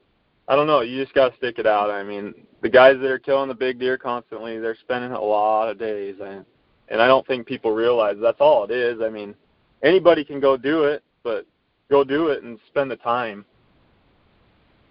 [0.48, 0.80] I don't know.
[0.80, 1.90] You just got to stick it out.
[1.90, 5.68] I mean, the guys that are killing the big deer constantly, they're spending a lot
[5.68, 6.46] of days, and
[6.88, 9.02] and I don't think people realize that's all it is.
[9.02, 9.34] I mean,
[9.82, 11.46] anybody can go do it, but
[11.90, 13.44] go do it and spend the time.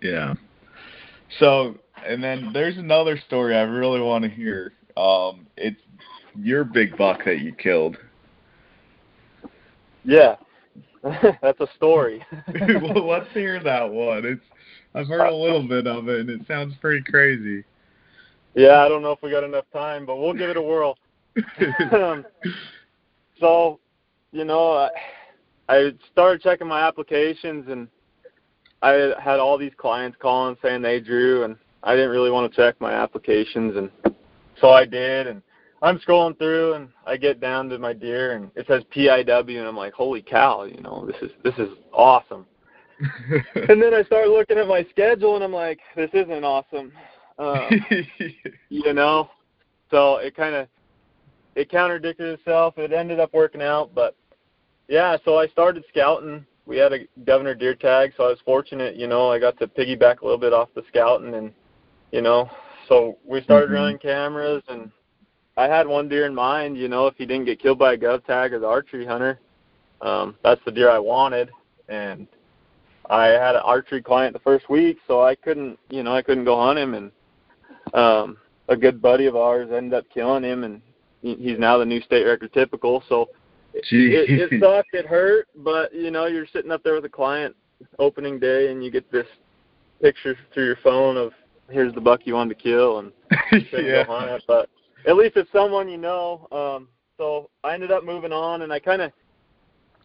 [0.01, 0.35] Yeah.
[1.39, 4.73] So, and then there's another story I really want to hear.
[4.97, 5.79] Um, it's
[6.35, 7.97] your big buck that you killed.
[10.03, 10.35] Yeah,
[11.41, 12.25] that's a story.
[12.81, 14.25] well, let's hear that one.
[14.25, 14.41] It's
[14.95, 17.63] I've heard a little bit of it, and it sounds pretty crazy.
[18.53, 20.97] Yeah, I don't know if we got enough time, but we'll give it a whirl.
[21.91, 22.25] um,
[23.39, 23.79] so,
[24.31, 24.89] you know, I,
[25.67, 27.87] I started checking my applications, and
[28.83, 32.55] I had all these clients calling saying they drew, and I didn't really want to
[32.55, 33.89] check my applications, and
[34.59, 35.41] so I did, and
[35.81, 39.67] I'm scrolling through, and I get down to my deer, and it says PIW, and
[39.67, 42.45] I'm like, holy cow, you know, this is this is awesome.
[42.99, 46.91] and then I start looking at my schedule, and I'm like, this isn't awesome.
[47.39, 47.69] Um,
[48.69, 49.29] you know,
[49.91, 50.67] so it kind of
[51.55, 52.77] it contradicted itself.
[52.77, 54.15] It ended up working out, but
[54.87, 55.17] yeah.
[55.23, 56.45] So I started scouting.
[56.65, 58.95] We had a governor deer tag, so I was fortunate.
[58.95, 61.53] You know, I got to piggyback a little bit off the scouting, and
[62.11, 62.49] you know,
[62.87, 63.73] so we started Mhm.
[63.73, 64.91] running cameras, and
[65.57, 66.77] I had one deer in mind.
[66.77, 69.39] You know, if he didn't get killed by a gov tag or the archery hunter,
[70.01, 71.51] um, that's the deer I wanted,
[71.89, 72.27] and
[73.09, 76.45] I had an archery client the first week, so I couldn't, you know, I couldn't
[76.45, 77.11] go hunt him, and
[77.93, 78.37] um,
[78.69, 80.81] a good buddy of ours ended up killing him, and
[81.21, 83.03] he's now the new state record typical.
[83.09, 83.29] So
[83.73, 87.55] it, it sucked, it hurt, but you know, you're sitting up there with a client
[87.99, 89.27] opening day, and you get this
[90.01, 91.31] picture through your phone of
[91.69, 93.11] here's the buck you wanted to kill, and
[93.71, 94.03] yeah.
[94.03, 94.69] go hunt it, but
[95.07, 96.47] at least it's someone you know.
[96.51, 99.11] Um, so I ended up moving on, and I kind of,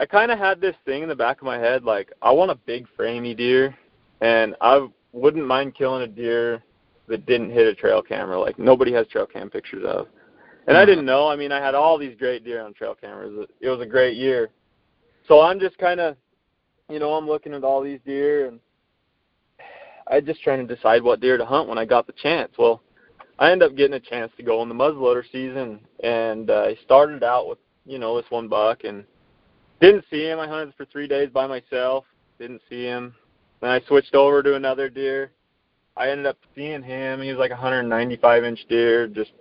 [0.00, 2.50] I kind of had this thing in the back of my head, like I want
[2.50, 3.76] a big framey deer,
[4.20, 6.62] and I wouldn't mind killing a deer
[7.09, 10.09] that didn't hit a trail camera, like nobody has trail cam pictures of.
[10.68, 10.87] And I Uh-huh.
[10.87, 11.26] didn't know.
[11.28, 13.37] I mean, I had all these great deer on trail cameras.
[13.38, 14.50] It- It was a great year.
[15.26, 16.16] So I'm just kind of,
[16.90, 18.61] you know, I'm looking at all these deer, and
[20.07, 22.57] I just trying to decide what deer to hunt when I got the chance.
[22.59, 22.83] Well,
[23.38, 26.74] I ended up getting a chance to go in the muzzleloader season, and uh, I
[26.76, 29.07] started out with you know this one buck, and
[29.81, 30.38] didn't see him.
[30.38, 32.04] I hunted for three days by myself,
[32.38, 33.14] didn't see him.
[33.61, 35.33] Then I switched over to another deer.
[35.96, 37.22] I ended up seeing him.
[37.22, 39.07] He was like a 195 inch deer.
[39.07, 39.33] Just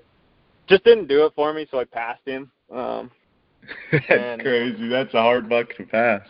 [0.68, 2.52] just didn't do it for me, so I passed him.
[2.72, 3.12] Um,
[3.92, 4.88] That's And- crazy.
[4.88, 6.22] That's a hard buck to pass.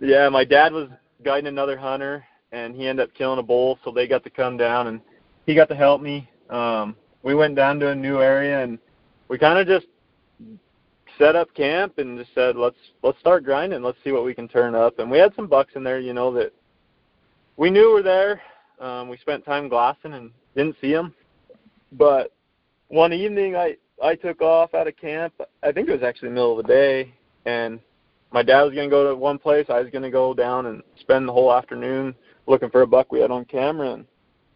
[0.00, 0.88] Yeah, my dad was
[1.24, 4.56] guiding another hunter, and he ended up killing a bull, so they got to come
[4.56, 5.00] down, and
[5.46, 6.28] he got to help me.
[6.50, 8.78] Um, we went down to a new area, and
[9.28, 9.86] we kind of just
[11.18, 14.46] set up camp and just said, let's let's start grinding, let's see what we can
[14.46, 15.00] turn up.
[15.00, 16.52] And we had some bucks in there, you know, that
[17.56, 18.40] we knew were there.
[18.78, 21.12] Um, we spent time glassing and didn't see them,
[21.92, 22.32] but
[22.88, 25.34] one evening I I took off out of camp.
[25.62, 27.12] I think it was actually the middle of the day,
[27.46, 27.80] and
[28.32, 29.66] my dad was gonna go to one place.
[29.68, 32.14] I was gonna go down and spend the whole afternoon
[32.46, 33.92] looking for a buck we had on camera.
[33.92, 34.06] And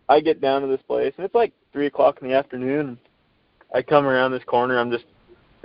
[0.09, 2.89] I get down to this place, and it's like three o'clock in the afternoon.
[2.89, 2.99] And
[3.75, 4.79] I come around this corner.
[4.79, 5.07] I'm just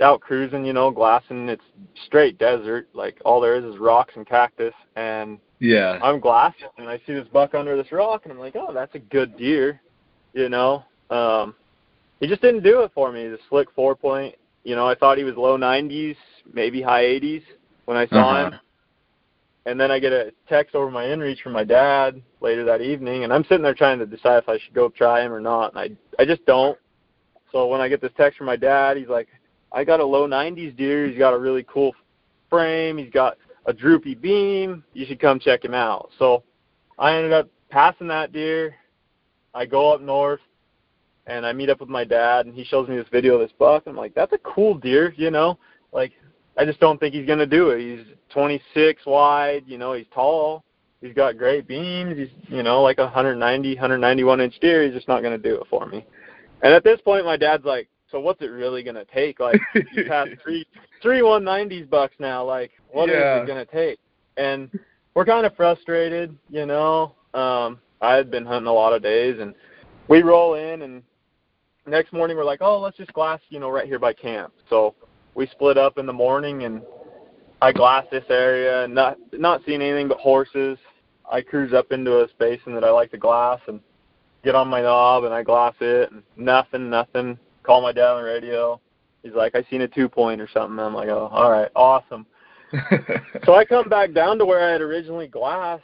[0.00, 1.48] out cruising, you know, glassing.
[1.48, 1.64] It's
[2.06, 2.88] straight desert.
[2.94, 5.98] Like all there is is rocks and cactus, and Yeah.
[6.02, 8.94] I'm glassing, and I see this buck under this rock, and I'm like, oh, that's
[8.94, 9.80] a good deer,
[10.32, 10.84] you know.
[11.10, 11.54] Um,
[12.20, 13.28] he just didn't do it for me.
[13.28, 16.16] The slick four point, you know, I thought he was low 90s,
[16.52, 17.42] maybe high 80s
[17.84, 18.50] when I saw Uh-huh.
[18.50, 18.60] him.
[19.66, 23.24] And then I get a text over my inReach from my dad later that evening,
[23.24, 25.74] and I'm sitting there trying to decide if I should go try him or not,
[25.74, 26.78] and I I just don't.
[27.52, 29.28] So when I get this text from my dad, he's like,
[29.72, 31.06] I got a low 90s deer.
[31.06, 31.94] He's got a really cool
[32.48, 32.96] frame.
[32.96, 34.82] He's got a droopy beam.
[34.94, 36.10] You should come check him out.
[36.18, 36.42] So
[36.98, 38.74] I ended up passing that deer.
[39.54, 40.40] I go up north
[41.28, 43.56] and I meet up with my dad and he shows me this video of this
[43.58, 43.84] buck.
[43.86, 45.58] I'm like, that's a cool deer, you know?
[45.92, 46.12] Like
[46.56, 47.80] I just don't think he's gonna do it.
[47.80, 50.64] He's 26 wide, you know, he's tall.
[51.00, 52.16] He's got great beams.
[52.16, 54.82] He's, you know, like a 190, 191 inch deer.
[54.84, 56.04] He's just not gonna do it for me.
[56.62, 59.38] And at this point, my dad's like, so what's it really gonna take?
[59.38, 59.60] Like
[59.92, 60.66] you passed three
[61.02, 62.42] three 190s bucks now.
[62.42, 63.42] Like what is Yeah.
[63.42, 63.98] it gonna take?
[64.38, 64.70] And
[65.14, 67.14] we're kind of frustrated, you know.
[67.34, 69.54] Um, I had been hunting a lot of days, and
[70.08, 71.02] we roll in, and
[71.90, 74.52] next morning we're like, oh, let's just glass, you know, right here by camp.
[74.68, 74.94] So
[75.34, 76.82] we split up in the morning, and
[77.62, 80.78] I glass this area, and not not seeing anything but horses.
[81.30, 83.80] I cruise up into a basin that I like to glass, and
[84.44, 87.38] get on my knob, and I glass it, and nothing, nothing.
[87.62, 88.80] Call my dad on the radio.
[89.22, 90.78] He's like, I seen a two point or something.
[90.78, 92.26] I'm like, oh, all right, awesome.
[93.44, 95.82] So I come back down to where I had originally glassed,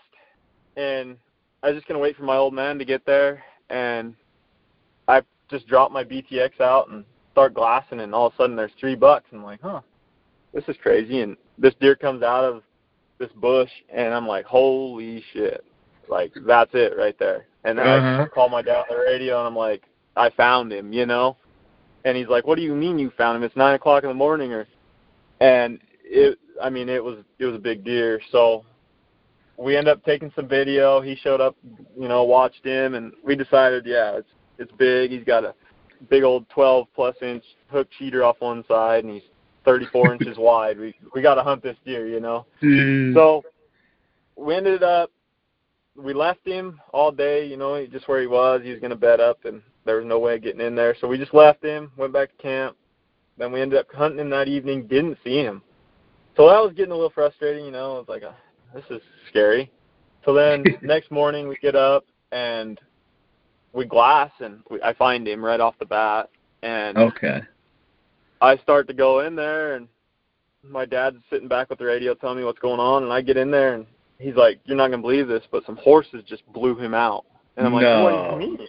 [0.77, 1.17] and
[1.63, 4.15] I was just gonna wait for my old man to get there, and
[5.09, 8.73] I just drop my BTX out and start glassing, and all of a sudden there's
[8.79, 9.27] three bucks.
[9.33, 9.81] I'm like, huh,
[10.53, 11.21] this is crazy.
[11.21, 12.63] And this deer comes out of
[13.19, 15.65] this bush, and I'm like, holy shit.
[16.09, 17.47] Like that's it right there.
[17.65, 18.23] And then Uh-huh.
[18.25, 19.83] I call my dad on the radio and I'm like,
[20.17, 21.37] I found him, you know.
[22.05, 23.43] And he's like, What do you mean you found him?
[23.43, 24.67] It's nine o'clock in the morning, or
[25.41, 26.39] and it.
[26.63, 28.21] I mean, it was it was a big deer.
[28.31, 28.65] So
[29.57, 31.01] we end up taking some video.
[31.01, 31.57] He showed up,
[31.99, 34.29] you know, watched him, and we decided, yeah, it's
[34.59, 35.11] it's big.
[35.11, 35.55] He's got a
[36.11, 39.23] big old 12 plus inch hook cheater off one side, and he's
[39.65, 40.79] 34 inches wide.
[40.79, 42.47] We we got to hunt this deer, you know.
[43.15, 43.45] So
[44.37, 45.11] we ended up
[45.97, 48.63] we left him all day, you know, just where he was.
[48.63, 50.97] He was gonna bed up and there was no way of getting in there.
[51.01, 52.77] So we just left him, went back to camp.
[53.39, 55.63] Then we ended up hunting him that evening, didn't see him.
[56.37, 57.97] So that was getting a little frustrating, you know.
[57.97, 58.33] I was like, uh,
[58.75, 59.71] this is scary.
[60.25, 62.81] So then next morning we get up and
[63.75, 66.31] we glass and we, I find him right off the bat
[66.63, 67.43] and okay.
[68.41, 69.89] I start to go in there, and
[70.63, 73.37] my dad's sitting back with the radio telling me what's going on, and I get
[73.37, 73.87] in there, and
[74.19, 77.25] he's like, "You're not gonna believe this, but some horses just blew him out."
[77.57, 78.05] And I'm like, No.
[78.05, 78.69] "What do you mean?"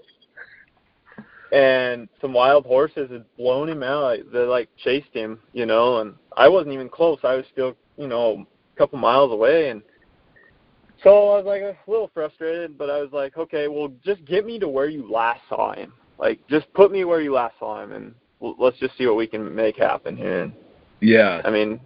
[1.51, 4.19] And some wild horses had blown him out.
[4.31, 7.19] They like chased him, you know, and I wasn't even close.
[7.23, 9.81] I was still, you know, a couple miles away, and
[11.05, 14.43] so I was like a little frustrated, but I was like, okay, well, just get
[14.43, 15.93] me to where you last saw him.
[16.17, 19.27] Like, just put me where you last saw him, and let's just see what we
[19.27, 20.51] can make happen here.
[21.01, 21.41] Yeah.
[21.45, 21.79] I mean,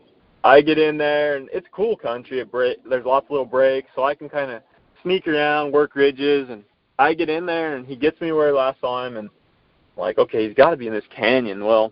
[0.45, 2.39] I get in there, and it's cool country.
[2.39, 4.61] It break, there's lots of little breaks, so I can kind of
[5.03, 6.63] sneak around, work ridges, and
[6.97, 10.01] I get in there, and he gets me where I last saw him, and I'm
[10.01, 11.65] like, okay, he's got to be in this canyon.
[11.65, 11.91] Well,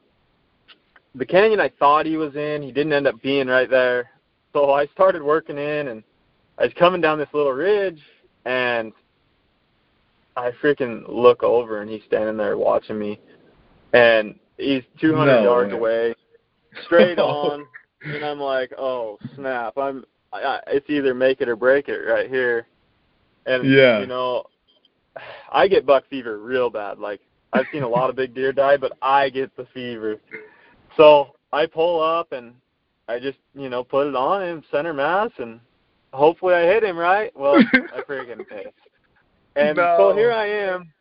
[1.14, 4.12] the canyon I thought he was in, he didn't end up being right there.
[4.54, 6.04] So I started working in, and
[6.58, 8.02] I was coming down this little ridge,
[8.46, 8.92] and
[10.36, 13.20] I freaking look over, and he's standing there watching me,
[13.94, 15.78] and he's 200 No yards way.
[15.80, 16.16] away,
[16.86, 17.66] straight on,
[18.04, 19.78] and I'm like, oh snap!
[19.78, 22.68] I'm, I, I, it's either make it or break it right here,
[23.46, 24.00] and Yeah.
[24.02, 24.44] you know,
[25.52, 27.00] I get buck fever real bad.
[27.00, 27.22] Like
[27.54, 30.18] I've seen a lot of big deer die, but I get the fever.
[30.96, 32.54] So I pull up and
[33.08, 35.60] I just, you know, put it on him center mass and
[36.14, 37.32] hopefully I hit him right.
[37.36, 38.68] Well, I freaking missed.
[39.56, 39.96] And No.
[39.98, 40.92] so here I am.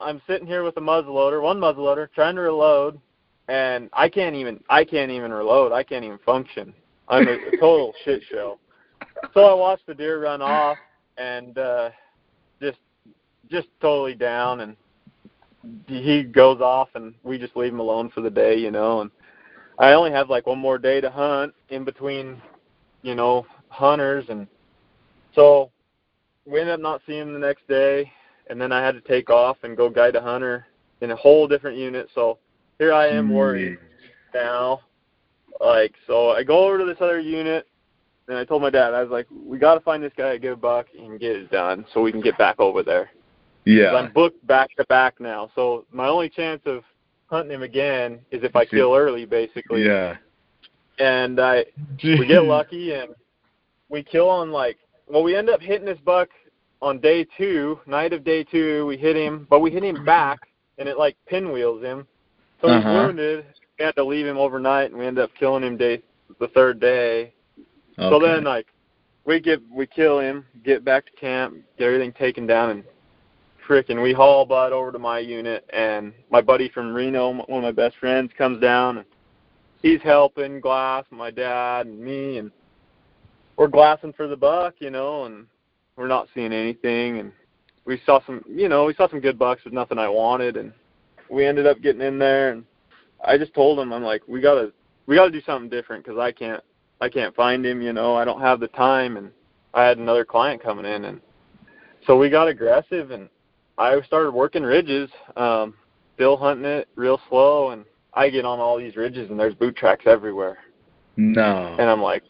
[0.00, 3.00] I'm sitting here with a muzzleloader, one muzzleloader, trying to reload,
[3.48, 5.72] and I can't even I can't even reload.
[5.72, 6.74] I can't even function.
[7.08, 8.58] I'm a, a total shit show.
[9.34, 10.78] So I watched the deer run off
[11.18, 11.90] and uh
[12.60, 12.78] just
[13.50, 14.76] just totally down and
[15.86, 19.10] he goes off and we just leave him alone for the day, you know, and
[19.78, 22.40] I only have like one more day to hunt in between,
[23.02, 24.46] you know, hunters and
[25.34, 25.70] so
[26.46, 28.10] we ended up not seeing him the next day
[28.48, 30.66] and then I had to take off and go guide a hunter
[31.00, 32.08] in a whole different unit.
[32.14, 32.38] So
[32.78, 33.34] here I am mm-hmm.
[33.34, 33.78] worried
[34.34, 34.80] now.
[35.60, 37.66] Like so I go over to this other unit
[38.28, 40.60] and I told my dad, I was like, We gotta find this guy a good
[40.60, 43.10] buck and get it done so we can get back over there.
[43.64, 43.94] Yeah.
[43.94, 45.50] I'm booked back to back now.
[45.54, 46.84] So my only chance of
[47.26, 49.84] hunting him again is if I kill early basically.
[49.84, 50.16] Yeah.
[50.98, 51.66] And I
[52.02, 53.14] we get lucky and
[53.88, 56.28] we kill on like well we end up hitting this buck
[56.82, 60.40] on day two, night of day two, we hit him but we hit him back
[60.78, 62.06] and it like pinwheels him.
[62.60, 62.92] So he's Uh-huh.
[63.04, 63.44] wounded.
[63.78, 66.02] We had to leave him overnight and we ended up killing him day
[66.40, 67.32] the third day.
[67.98, 68.66] So then like
[69.24, 72.84] we get we kill him, get back to camp, get everything taken down and
[73.66, 77.62] frickin' we haul butt over to my unit and my buddy from Reno, one of
[77.64, 79.06] my best friends, comes down and
[79.82, 82.52] he's helping glass my dad and me and
[83.56, 85.46] we're glassing for the buck, you know, and
[85.96, 87.32] we're not seeing anything and
[87.84, 90.72] we saw some you know, we saw some good bucks but nothing I wanted and
[91.30, 92.64] we ended up getting in there and
[93.24, 94.72] I just told him I'm like we got to
[95.06, 96.62] we got to do something different cuz I can't
[97.00, 99.30] I can't find him, you know, I don't have the time and
[99.74, 101.20] I had another client coming in and
[102.06, 103.28] so we got aggressive and
[103.78, 105.74] I started working ridges, um,
[106.14, 109.76] still hunting it real slow and I get on all these ridges and there's boot
[109.76, 110.58] tracks everywhere.
[111.16, 111.76] no.
[111.78, 112.22] And I'm like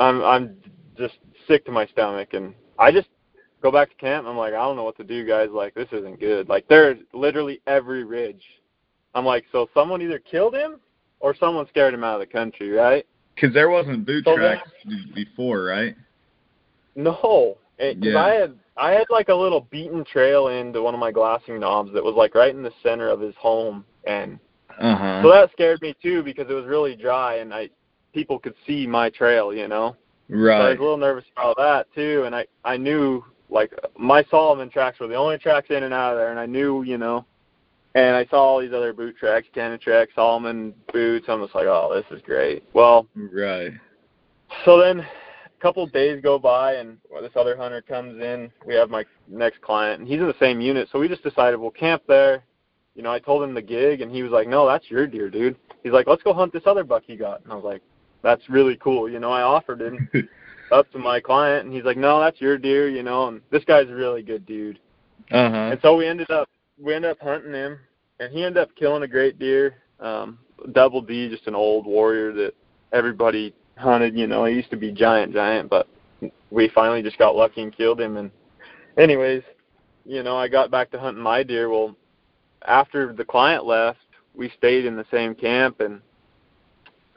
[0.00, 0.56] I'm I'm
[0.98, 1.14] just
[1.46, 3.08] sick to my stomach and I just
[3.62, 5.74] go back to camp and I'm like, I don't know what to do guys, like
[5.74, 6.48] this isn't good.
[6.48, 8.42] Like there's literally every ridge.
[9.14, 10.80] I'm like, so someone either killed him
[11.20, 13.04] or someone scared him out of the country, right?
[13.34, 14.70] Because there wasn't boot So then- tracks
[15.14, 15.94] before, right?
[16.96, 18.22] No, because Yeah.
[18.24, 21.92] I had I had like a little beaten trail into one of my glassing knobs
[21.92, 24.38] that was like right in the center of his home, and
[24.78, 25.22] Uh huh.
[25.22, 27.68] so that scared me too because it was really dry and I
[28.12, 29.96] people could see my trail, you know.
[30.28, 34.24] So I was a little nervous about that too, and I I knew like my
[34.30, 36.98] Salomon tracks were the only tracks in and out of there, and I knew you
[36.98, 37.24] know,
[37.94, 41.26] and I saw all these other boot tracks, Cannon tracks, Salomon boots.
[41.28, 42.62] I'm just like, oh, this is great.
[42.74, 43.72] Well, Right.
[44.64, 45.06] so then a
[45.62, 48.52] couple of days go by, and this other hunter comes in.
[48.64, 51.58] We have my next client, and he's in the same unit, so we just decided
[51.58, 52.44] we'll camp there.
[52.94, 55.28] You know, I told him the gig, and he was like, "No, that's your deer,
[55.28, 57.82] dude." He's like, "Let's go hunt this other buck he got," and I was like,
[58.22, 60.08] "That's really cool." You know, I offered him
[60.72, 63.28] up to my client, and he's like, "No, that's your deer," you know.
[63.28, 64.78] And this guy's a really good dude.
[65.30, 65.56] Uh huh.
[65.72, 66.48] And so we ended up
[66.78, 67.78] we ended up hunting him,
[68.18, 70.38] and he ended up killing a great deer, um,
[70.72, 72.54] double D, just an old warrior that
[72.92, 74.16] everybody hunted.
[74.16, 75.88] You know, he used to be giant, giant, but
[76.50, 78.16] we finally just got lucky and killed him.
[78.16, 78.30] And
[78.96, 79.42] anyways,
[80.04, 81.68] you know, I got back to hunting my deer.
[81.68, 81.96] Well,
[82.66, 83.98] after the client left,
[84.34, 86.00] we stayed in the same camp, and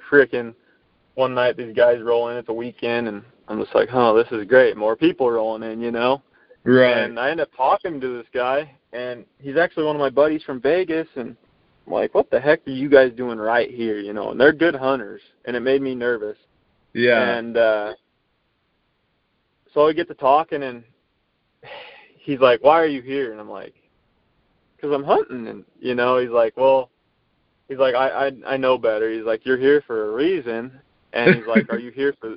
[0.10, 0.54] frickin'
[1.16, 2.38] one night these guys roll in.
[2.38, 4.78] It's a weekend, and I'm just like, oh, this is great.
[4.78, 6.22] More people rolling in, you know.
[6.64, 6.98] Right.
[6.98, 10.44] And I end up talking to this guy, and he's actually one of my buddies
[10.44, 11.36] from Vegas, and
[11.86, 14.32] I'm like, what the heck are you guys doing right here, you know?
[14.32, 16.38] And they're good hunters, and it made me nervous.
[16.94, 17.38] yeah.
[17.38, 17.94] And uh
[19.74, 20.84] so I get to talking, and
[22.20, 23.32] he's like, why are you here?
[23.32, 23.74] And I'm like,
[24.76, 26.90] because I'm hunting, and you know, he's like, well,
[27.68, 29.12] he's like, I I I know better.
[29.12, 30.72] He's like, you're here for a reason,
[31.14, 32.36] and he's like, are you here for?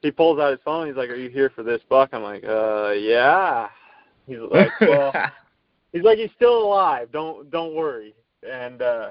[0.00, 0.86] He pulls out his phone.
[0.86, 2.10] He's like, are you here for this buck?
[2.12, 3.68] I'm like, uh, yeah.
[4.26, 5.12] He's like, well,
[5.92, 7.08] he's like, he's still alive.
[7.12, 8.14] Don't don't worry.
[8.48, 9.10] And uh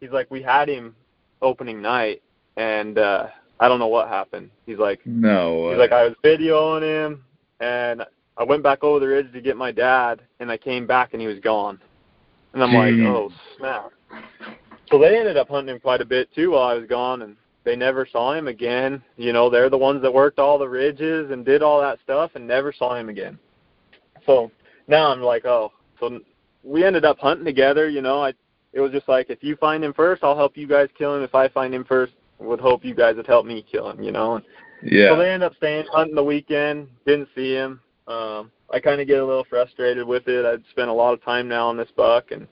[0.00, 0.94] he's like, we had him
[1.42, 2.22] opening night,
[2.56, 3.28] and uh
[3.60, 4.50] I don't know what happened.
[4.66, 5.70] He's like, no.
[5.70, 7.24] He's like, I was videoing him,
[7.60, 8.02] and
[8.36, 11.20] I went back over the ridge to get my dad, and I came back and
[11.20, 11.80] he was gone.
[12.52, 13.90] And I'm like, oh snap.
[14.90, 17.36] So they ended up hunting him quite a bit too while I was gone, and
[17.64, 19.02] they never saw him again.
[19.16, 22.32] You know, they're the ones that worked all the ridges and did all that stuff,
[22.34, 23.38] and never saw him again.
[24.26, 24.50] So
[24.88, 26.20] now I'm like, oh, so
[26.62, 27.88] we ended up hunting together.
[27.88, 28.34] You know, I
[28.72, 31.22] it was just like if you find him first, I'll help you guys kill him.
[31.22, 34.02] If I find him first, would hope you guys would help me kill him.
[34.02, 34.36] You know.
[34.36, 34.44] And
[34.82, 35.10] yeah.
[35.10, 36.88] so they end up staying hunting the weekend.
[37.06, 37.80] Didn't see him.
[38.06, 40.44] Um, I kind of get a little frustrated with it.
[40.44, 42.46] I'd spent a lot of time now on this buck and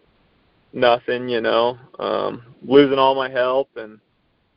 [0.73, 3.69] nothing, you know, um, losing all my help.
[3.77, 3.99] And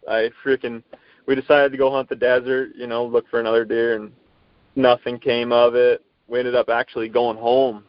[0.10, 0.84] I freaking,
[1.28, 4.12] we decided to go hunt the desert, you know, look for another deer, and
[4.76, 6.04] nothing came of it.
[6.28, 7.84] We ended up actually going home,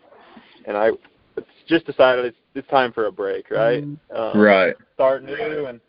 [0.67, 0.91] and I
[1.67, 3.83] just decided it's it's time for a break, right?
[4.15, 4.75] Um, right.
[4.95, 5.81] start new and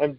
[0.00, 0.18] I'm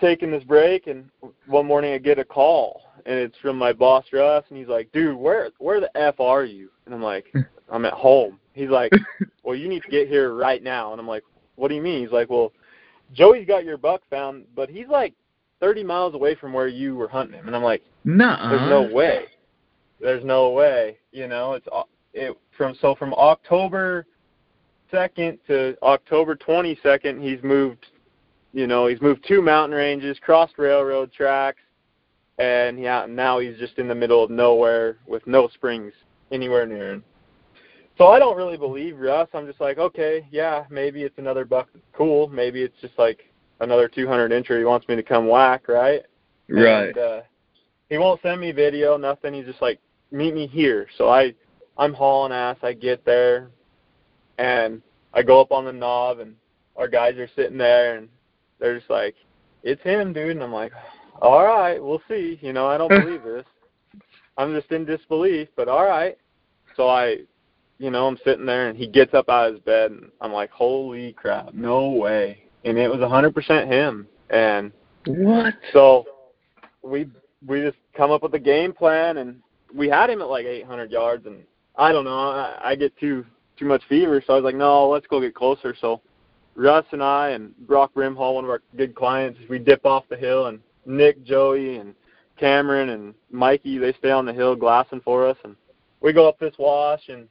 [0.00, 1.08] taking this break and
[1.46, 4.92] one morning I get a call and it's from my boss Russ and he's like,
[4.92, 6.70] Dude, where where the F are you?
[6.84, 7.26] And I'm like,
[7.70, 8.38] I'm at home.
[8.52, 8.92] He's like,
[9.42, 11.22] Well you need to get here right now and I'm like,
[11.56, 12.02] What do you mean?
[12.02, 12.52] He's like, Well,
[13.14, 15.14] Joey's got your buck found, but he's like
[15.60, 18.94] thirty miles away from where you were hunting him and I'm like, Nuh There's no
[18.94, 19.24] way.
[20.00, 20.98] There's no way.
[21.12, 21.66] You know, it's
[22.12, 24.06] it from so from October
[24.90, 27.86] second to October twenty second he's moved
[28.54, 31.60] you know, he's moved two mountain ranges, crossed railroad tracks,
[32.38, 35.92] and yeah, now he's just in the middle of nowhere with no springs
[36.30, 37.04] anywhere near him.
[37.96, 39.28] So I don't really believe Russ.
[39.34, 41.68] I'm just like, okay, yeah, maybe it's another buck.
[41.92, 42.28] Cool.
[42.28, 43.20] Maybe it's just like
[43.60, 46.02] another 200 incher he wants me to come whack, right?
[46.48, 46.88] Right.
[46.88, 47.20] And, uh,
[47.88, 49.34] he won't send me video, nothing.
[49.34, 49.78] He's just like,
[50.10, 50.88] meet me here.
[50.98, 51.34] So I,
[51.78, 52.56] I'm hauling ass.
[52.62, 53.50] I get there,
[54.38, 54.82] and
[55.12, 56.34] I go up on the knob, and
[56.76, 58.08] our guys are sitting there, and
[58.58, 59.14] they're just like,
[59.62, 60.30] it's him, dude.
[60.30, 60.72] And I'm like,
[61.20, 62.38] all right, we'll see.
[62.42, 63.44] You know, I don't believe this.
[64.36, 66.16] I'm just in disbelief, but all right.
[66.76, 67.18] So I,
[67.78, 70.32] you know, I'm sitting there, and he gets up out of his bed, and I'm
[70.32, 72.44] like, holy crap, no way.
[72.64, 74.06] And it was 100% him.
[74.30, 74.72] And
[75.06, 75.54] what?
[75.72, 76.06] so
[76.82, 77.08] we
[77.46, 79.40] we just come up with a game plan, and
[79.74, 81.42] we had him at like 800 yards, and
[81.76, 83.24] I don't know, I, I get too
[83.58, 85.76] too much fever, so I was like, no, let's go get closer.
[85.80, 86.00] So
[86.56, 90.16] Russ and I and Brock Brimhall, one of our good clients, we dip off the
[90.16, 91.94] hill, and Nick, Joey, and
[92.38, 95.54] Cameron and Mikey, they stay on the hill glassing for us, and
[96.00, 97.28] we go up this wash, and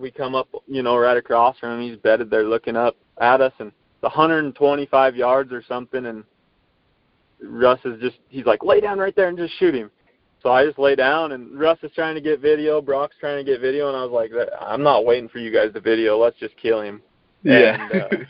[0.00, 1.88] we come up, you know, right across from him.
[1.88, 6.24] He's bedded there looking up at us, and it's 125 yards or something, and
[7.42, 9.90] Russ is just, he's like, lay down right there and just shoot him.
[10.42, 13.50] So I just lay down, and Russ is trying to get video, Brock's trying to
[13.50, 16.18] get video, and I was like, I'm not waiting for you guys to video.
[16.18, 17.02] Let's just kill him.
[17.42, 17.88] Yeah.
[17.92, 18.24] And, uh,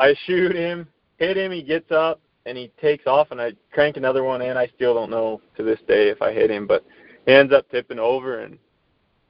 [0.00, 0.88] I shoot him,
[1.18, 4.56] hit him, he gets up, and he takes off, and I crank another one in.
[4.56, 6.84] I still don't know to this day if I hit him, but
[7.26, 8.58] he ends up tipping over, and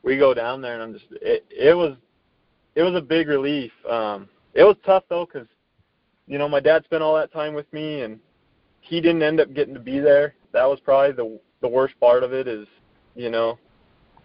[0.02, 1.44] we go down there, and I'm just it.
[1.50, 1.96] It was
[2.74, 3.72] it was a big relief.
[3.88, 5.48] Um, it was tough though, because
[6.26, 8.18] you know my dad spent all that time with me, and
[8.80, 10.34] he didn't end up getting to be there.
[10.52, 12.46] That was probably the the worst part of it.
[12.46, 12.66] Is
[13.14, 13.58] you know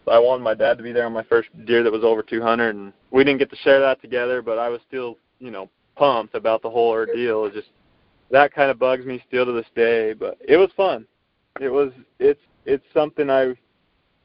[0.07, 2.75] I wanted my dad to be there on my first deer that was over 200,
[2.75, 4.41] and we didn't get to share that together.
[4.41, 7.45] But I was still, you know, pumped about the whole ordeal.
[7.45, 7.69] It just
[8.31, 10.13] that kind of bugs me still to this day.
[10.13, 11.05] But it was fun.
[11.59, 13.53] it was it's it's something I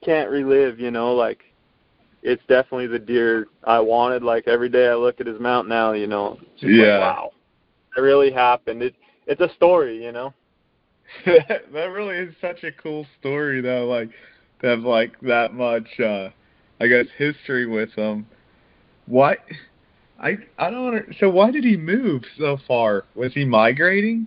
[0.04, 0.78] can't relive.
[0.80, 1.40] You know, like
[2.22, 4.22] it's definitely the deer I wanted.
[4.22, 6.98] Like every day I look at his mount now, you know, just Yeah.
[6.98, 7.30] like, wow,
[7.96, 8.82] it really happened.
[8.82, 8.94] It
[9.26, 10.32] it's a story, you know.
[11.26, 14.10] that really is such a cool story though like
[14.60, 16.28] to have like that much uh
[16.80, 18.26] i guess history with him
[19.06, 19.34] why
[20.20, 24.26] i i don't under, so why did he move so far was he migrating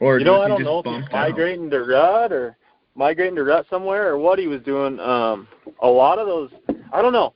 [0.00, 1.28] or you know, I don't know if he's bumped out?
[1.30, 2.56] migrating to rut or
[2.94, 5.00] migrating to rut somewhere or what he was doing.
[5.00, 5.48] Um,
[5.80, 6.50] a lot of those,
[6.92, 7.34] I don't know.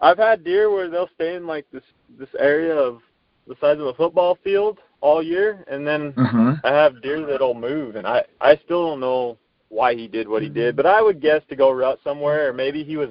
[0.00, 1.82] I've had deer where they'll stay in like this
[2.18, 3.00] this area of
[3.46, 7.54] the size of a football field all year, and then uh-huh I have deer that'll
[7.54, 9.38] move, and I I still don't know
[9.68, 12.52] why he did what he did, but I would guess to go rut somewhere, or
[12.52, 13.10] maybe he was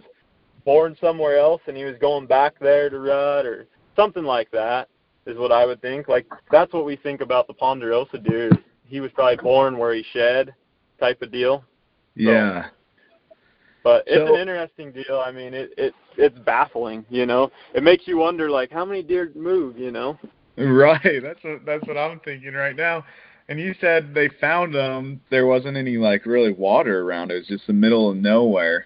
[0.65, 3.65] born somewhere else and he was going back there to rut, or
[3.95, 4.87] something like that
[5.25, 6.07] is what I would think.
[6.07, 8.51] Like that's what we think about the Ponderosa deer.
[8.85, 10.53] He was probably born where he shed,
[10.99, 11.63] type of deal.
[12.15, 12.67] Yeah
[13.83, 15.19] But it's So- an interesting deal.
[15.19, 17.05] I mean, it it it's baffling.
[17.09, 19.77] You know, it makes you wonder like how many deer move.
[19.77, 20.17] You know.
[20.57, 23.03] right that's what that's what i'm thinking right now
[23.49, 27.47] and you said they found them there wasn't any like really water around it was
[27.47, 28.85] just the middle of nowhere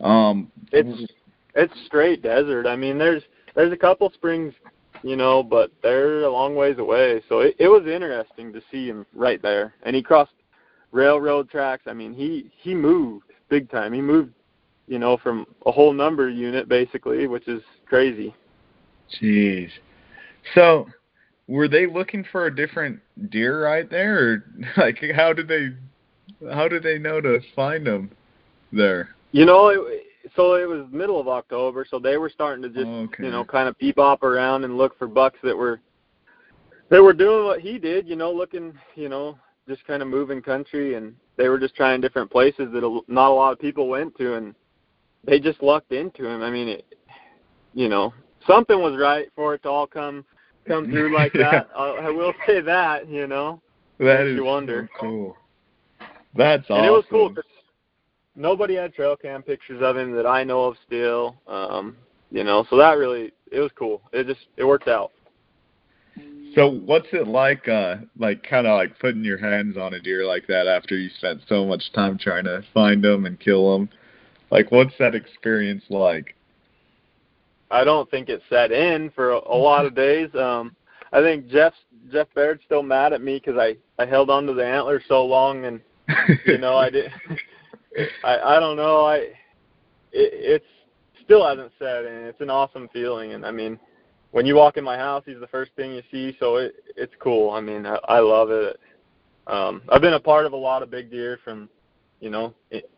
[0.00, 1.12] um It's
[1.56, 2.66] it's straight desert.
[2.66, 3.22] I mean, there's
[3.56, 4.52] there's a couple springs,
[5.02, 7.22] you know, but they're a long ways away.
[7.28, 10.35] So it, it was interesting to see him right there, and he crossed
[10.96, 11.84] railroad tracks.
[11.86, 13.92] I mean, he he moved big time.
[13.92, 14.32] He moved,
[14.88, 18.34] you know, from a whole number unit basically, which is crazy.
[19.20, 19.68] Jeez.
[20.54, 20.86] So,
[21.46, 22.98] were they looking for a different
[23.30, 24.44] deer right there, or
[24.76, 25.68] like how did they,
[26.52, 28.10] how did they know to find them
[28.72, 29.10] there?
[29.32, 32.86] You know, it, so it was middle of October, so they were starting to just
[32.86, 33.24] Okay.
[33.24, 35.80] you know kind of bebop around and look for bucks that were
[36.88, 38.08] they were doing what he did.
[38.08, 39.38] You know, looking you know
[39.68, 43.30] just kind of moving country, and they were just trying different places that a, not
[43.30, 44.54] a lot of people went to, and
[45.24, 46.42] they just lucked into him.
[46.42, 46.84] I mean, it,
[47.74, 48.12] you know,
[48.46, 50.24] something was right for it to all come
[50.66, 51.50] come through like Yeah.
[51.50, 51.68] that.
[51.76, 53.08] I, I will say that.
[53.08, 53.60] You know.
[53.98, 54.90] That Makes is you wonder.
[54.94, 55.36] so cool.
[56.34, 56.76] That's awesome.
[56.76, 57.44] And it was cool because
[58.34, 61.36] nobody had trail cam pictures of him that I know of still.
[61.46, 61.96] Um,
[62.30, 64.02] you know, so that really it was cool.
[64.12, 65.12] It just it worked out.
[66.56, 70.24] So, what's it like, uh, like kind of like putting your hands on a deer
[70.24, 73.90] like that after you spent so much time trying to find them and kill them?
[74.50, 76.34] Like, what's that experience like?
[77.70, 80.34] I don't think it set in for a, a lot of days.
[80.34, 80.74] Um,
[81.12, 81.74] I think Jeff
[82.10, 85.66] Jeff Baird's still mad at me because I I held onto the antler so long
[85.66, 85.80] and
[86.46, 87.12] you know I did.
[88.24, 89.04] I I don't know.
[89.04, 89.34] I it,
[90.12, 90.66] it's
[91.22, 92.24] still hasn't set in.
[92.24, 93.78] It's an awesome feeling, and I mean,
[94.36, 96.36] when you walk in my house, he's the first thing you see.
[96.38, 97.52] So it it's cool.
[97.52, 98.78] I mean, I, I love it.
[99.46, 101.70] Um, I've been a part of a lot of big deer from,
[102.20, 102.52] you know,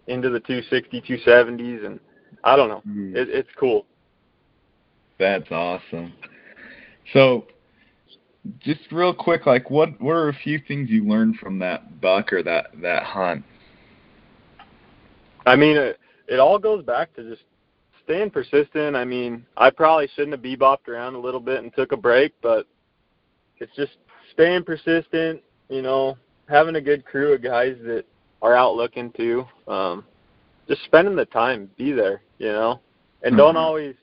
[0.08, 2.00] into the 260, 270s, and
[2.42, 2.82] I don't know.
[2.88, 3.14] Mm.
[3.14, 3.86] It, it's cool.
[5.20, 6.12] That's awesome.
[7.12, 7.46] So,
[8.58, 12.32] just real quick, like, what what are a few things you learned from that buck
[12.32, 13.44] or that that hunt?
[15.46, 17.44] I mean, it, it all goes back to just
[18.08, 18.96] staying persistent.
[18.96, 22.32] I mean, I probably shouldn't have bebopped around a little bit and took a break,
[22.40, 22.66] but
[23.58, 23.98] it's just
[24.32, 25.42] staying persistent.
[25.68, 26.16] You know,
[26.48, 28.04] having a good crew of guys that
[28.40, 29.44] are out looking too.
[29.66, 30.04] Um,
[30.66, 32.22] just spending the time, be there.
[32.38, 32.80] You know,
[33.22, 33.58] and don't Mhm.
[33.58, 33.96] always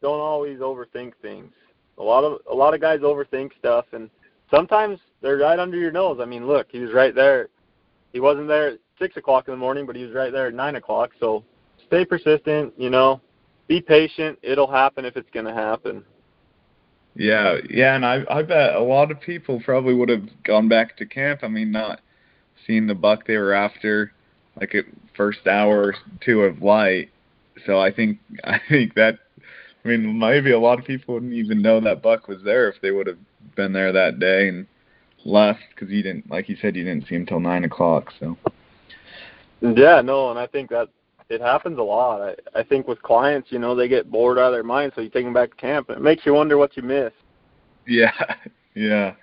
[0.00, 1.52] don't always overthink things.
[1.98, 4.10] A lot of a lot of guys overthink stuff, and
[4.48, 6.20] sometimes they're right under your nose.
[6.20, 7.48] I mean, look, he was right there.
[8.12, 10.54] He wasn't there at six o'clock in the morning, but he was right there at
[10.54, 11.10] nine o'clock.
[11.18, 11.42] So
[11.88, 12.72] stay persistent.
[12.78, 13.20] You know,
[13.66, 14.38] be patient.
[14.42, 16.04] It'll happen if it's going to happen.
[17.14, 20.96] Yeah, yeah, and I I bet a lot of people probably would have gone back
[20.98, 21.40] to camp.
[21.42, 22.00] I mean, not
[22.66, 24.12] seeing the buck they were after,
[24.60, 24.84] like at
[25.16, 27.10] first hour or two of light.
[27.66, 29.18] So I think I think that
[29.84, 32.80] I mean maybe a lot of people wouldn't even know that buck was there if
[32.80, 33.18] they would have
[33.56, 34.66] been there that day and
[35.24, 38.12] left because you didn't like you said you didn't see him till nine o'clock.
[38.20, 38.36] So
[39.60, 40.88] Yeah, no, and I think that
[41.28, 42.20] it happens a lot.
[42.20, 45.00] I I think with clients, you know, they get bored out of their mind, so
[45.00, 47.16] you take them back to camp, and it makes you wonder what you missed.
[47.86, 48.12] yeah,
[48.74, 49.14] yeah.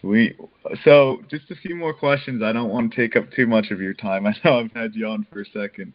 [0.00, 0.38] Sweet.
[0.84, 2.42] So, just a few more questions.
[2.42, 4.26] I don't want to take up too much of your time.
[4.28, 5.92] I know I've had you on for a second.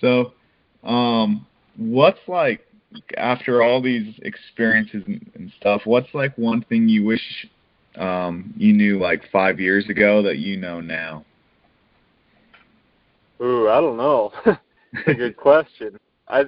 [0.00, 0.34] So,
[0.82, 2.60] um, what's like
[3.16, 5.82] after all these experiences and, stuff?
[5.84, 7.46] What's like one thing you wish
[7.96, 11.24] um, you knew like five years ago that you know now?
[13.42, 14.32] Ooh, I don't know.
[14.44, 14.58] That's
[15.08, 15.98] a good question.
[16.28, 16.44] I,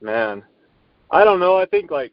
[0.00, 0.42] man,
[1.10, 1.56] I don't know.
[1.56, 2.12] I think like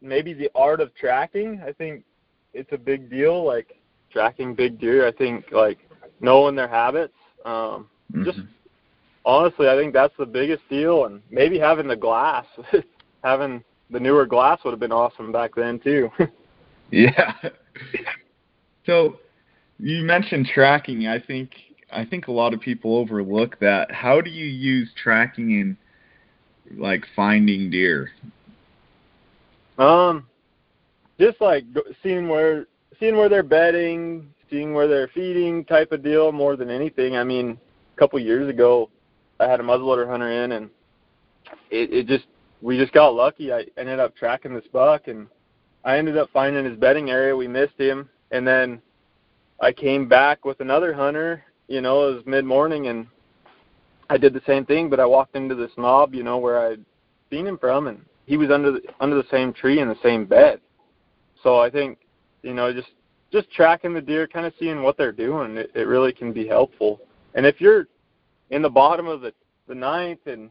[0.00, 1.60] maybe the art of tracking.
[1.66, 2.04] I think
[2.52, 3.44] it's a big deal.
[3.44, 3.76] Like
[4.10, 5.06] tracking big deer.
[5.06, 5.78] I think like
[6.20, 7.14] knowing their habits.
[7.44, 7.90] Um,
[8.24, 8.48] just Mhm.
[9.26, 12.46] honestly, I think that's the biggest deal, and maybe having the glass,
[13.24, 16.10] having the newer glass would have been awesome back then too.
[16.90, 17.34] Yeah.
[18.86, 19.18] So
[19.80, 21.08] you mentioned tracking.
[21.08, 21.50] I think
[21.94, 23.90] I think a lot of people overlook that.
[23.92, 25.76] How do you use tracking in
[26.76, 28.10] like finding deer?
[29.78, 30.26] um,
[31.18, 31.64] just like
[32.02, 32.66] seeing where
[32.98, 37.16] seeing where they're bedding, seeing where they're feeding, type of deal more than anything.
[37.16, 37.58] I mean,
[37.94, 38.90] a couple years ago,
[39.40, 40.70] I had a muzzleloader hunter in, and
[41.70, 42.26] it, it just
[42.62, 43.52] we just got lucky.
[43.52, 45.26] I ended up tracking this buck, and
[45.84, 47.36] I ended up finding his bedding area.
[47.36, 48.80] We missed him, and then
[49.60, 51.44] I came back with another hunter.
[51.68, 53.06] You know, it was mid morning, and
[54.10, 56.84] I did the same thing, but I walked into this knob, you know, where I'd
[57.30, 60.26] seen him from, and he was under the under the same tree in the same
[60.26, 60.60] bed.
[61.42, 61.98] So I think,
[62.42, 62.90] you know, just
[63.32, 66.46] just tracking the deer, kind of seeing what they're doing, it, it really can be
[66.46, 67.00] helpful.
[67.34, 67.88] And if you're
[68.50, 69.32] in the bottom of the
[69.66, 70.50] the ninth and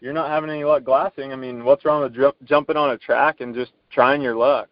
[0.00, 2.98] you're not having any luck glassing, I mean, what's wrong with jump, jumping on a
[2.98, 4.68] track and just trying your luck?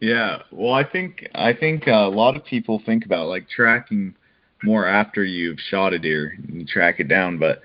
[0.00, 0.42] Yeah.
[0.52, 4.14] Well, I think I think uh, a lot of people think about like tracking
[4.62, 7.62] more after you've shot a deer and you track it down, but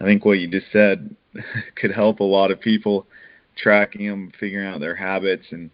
[0.00, 1.14] I think what you just said
[1.76, 3.06] could help a lot of people
[3.56, 5.70] tracking them, figuring out their habits, and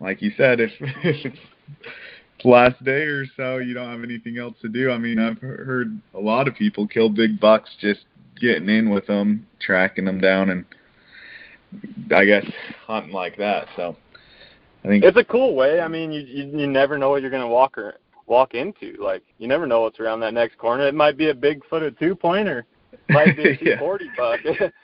[0.00, 4.54] like you said, if, if it's last day or so, you don't have anything else
[4.62, 4.90] to do.
[4.90, 8.00] I mean, I've heard a lot of people kill big bucks just
[8.40, 10.64] getting in with them, tracking them down, and
[12.14, 12.44] I guess
[12.86, 13.68] hunting like that.
[13.76, 13.96] So
[14.84, 15.80] I think It's a cool way.
[15.80, 17.94] I mean, you you, you never know what you're gonna walk or
[18.26, 18.96] walk into.
[19.00, 20.86] Like you never know what's around that next corner.
[20.86, 22.66] It might be a big footed two pointer,
[23.08, 23.76] might be a Yeah.
[23.76, 24.40] 240 buck,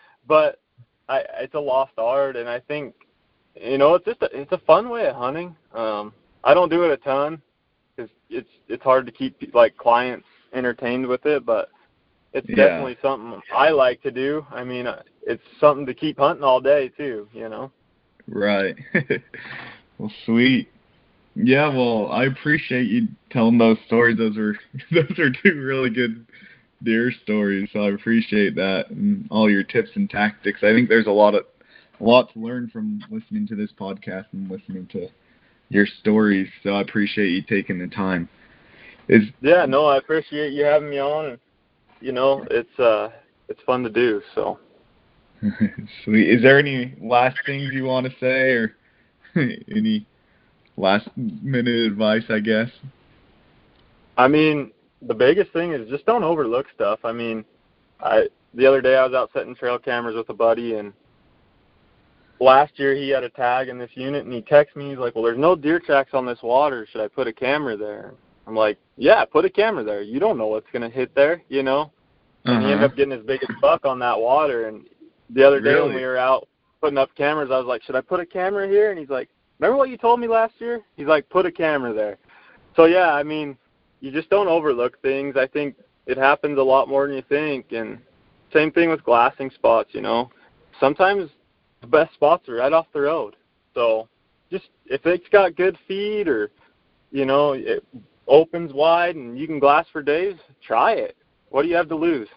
[0.26, 0.60] but
[1.08, 2.94] I it's a lost art, and I think
[3.60, 5.56] you know it's just a, it's a fun way of hunting.
[5.74, 6.12] Um,
[6.44, 7.42] I don't do it a ton
[7.96, 11.70] because it's it's hard to keep like clients entertained with it, but
[12.32, 12.56] it's Yeah.
[12.68, 14.46] definitely something I like to do.
[14.50, 17.28] I mean, uh, it's something to keep hunting all day too.
[17.32, 17.72] You know.
[18.28, 18.76] Right.
[19.98, 20.68] well, sweet.
[21.34, 24.18] Yeah, well, I appreciate you telling those stories.
[24.18, 24.54] Those are
[24.92, 26.26] those are two really good
[26.82, 27.68] deer stories.
[27.72, 30.60] So I appreciate that and all your tips and tactics.
[30.62, 31.44] I think there's a lot of
[32.00, 35.08] a lot to learn from listening to this podcast and listening to
[35.68, 36.48] your stories.
[36.62, 38.28] So I appreciate you taking the time.
[39.08, 41.38] Is Yeah, no, I appreciate you having me on,
[42.00, 43.10] you know, it's uh,
[43.48, 44.20] it's fun to do.
[44.34, 44.58] So,
[46.04, 46.28] sweet.
[46.28, 48.74] Is there any last things you want to say or
[49.70, 50.06] any
[50.76, 52.24] last minute advice?
[52.28, 52.68] I guess.
[54.16, 54.72] I mean,
[55.02, 57.00] the biggest thing is just don't overlook stuff.
[57.04, 57.44] I mean,
[58.00, 60.92] I the other day I was out setting trail cameras with a buddy, and
[62.40, 64.90] last year he had a tag in this unit, and he texted me.
[64.90, 66.86] He's like, "Well, there's no deer tracks on this water.
[66.90, 68.14] Should I put a camera there?"
[68.46, 70.02] I'm like, "Yeah, put a camera there.
[70.02, 71.92] You don't know what's gonna hit there, you know."
[72.44, 72.86] and he ended Uh-huh.
[72.86, 74.68] up getting his biggest buck on that water.
[74.68, 74.86] And
[75.30, 76.48] the other day when we were out
[76.80, 79.28] putting up cameras, I was like, "Should I put a camera here?" And he's like,
[79.58, 82.18] "Remember what you told me last year?" He's like, "Put a camera there."
[82.76, 83.56] So yeah, I mean,
[84.00, 85.36] you just don't overlook things.
[85.36, 85.76] I think
[86.06, 87.72] it happens a lot more than you think.
[87.72, 87.98] And
[88.52, 89.90] same thing with glassing spots.
[89.92, 90.30] You know,
[90.80, 91.30] sometimes
[91.80, 93.36] the best spots are right off the road.
[93.74, 94.08] So
[94.50, 96.50] just if it's got good feed or
[97.10, 97.84] you know it
[98.26, 101.16] opens wide and you can glass for days, try it.
[101.50, 102.28] What do you have to lose?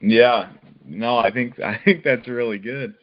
[0.00, 0.50] Yeah.
[0.84, 2.94] No, I think I think that's really good.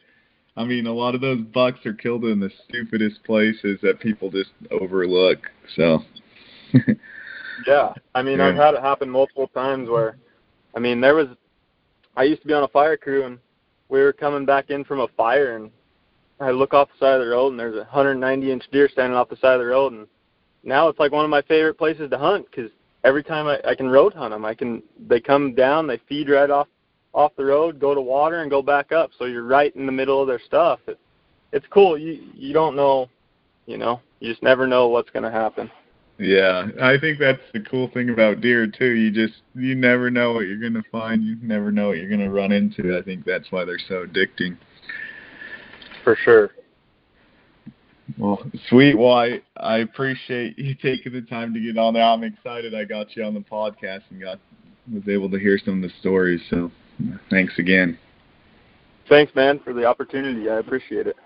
[0.56, 4.30] I mean, a lot of those bucks are killed in the stupidest places that people
[4.30, 5.38] just overlook.
[5.76, 6.00] So.
[7.66, 10.16] Yeah, I mean, I've had it happen multiple times where,
[10.74, 11.28] I mean, there was,
[12.16, 13.38] I used to be on a fire crew and
[13.88, 15.70] we were coming back in from a fire and
[16.40, 19.16] I look off the side of the road and there's a 190 inch deer standing
[19.16, 20.06] off the side of the road and
[20.62, 22.70] now it's like one of my favorite places to hunt because
[23.04, 26.28] every time I, I can road hunt them, I can they come down, they feed
[26.28, 26.68] right off
[27.14, 29.92] off the road, go to water and go back up, so you're right in the
[29.92, 30.80] middle of their stuff.
[30.86, 30.98] It,
[31.52, 31.96] it's cool.
[31.96, 33.08] You you don't know,
[33.66, 35.70] you know, you just never know what's gonna happen.
[36.18, 38.90] Yeah, I think that's the cool thing about deer too.
[38.90, 41.24] You just you never know what you're gonna find.
[41.24, 42.96] You never know what you're gonna run into.
[42.96, 44.56] I think that's why they're so addicting.
[46.02, 46.50] For sure.
[48.18, 48.96] Well, sweet.
[48.96, 52.04] Well, I, I appreciate you taking the time to get on there.
[52.04, 54.38] I'm excited I got you on the podcast and got
[54.92, 56.40] was able to hear some of the stories.
[56.50, 56.70] So,
[57.30, 57.98] thanks again.
[59.08, 60.48] Thanks, man, for the opportunity.
[60.48, 61.16] I appreciate it.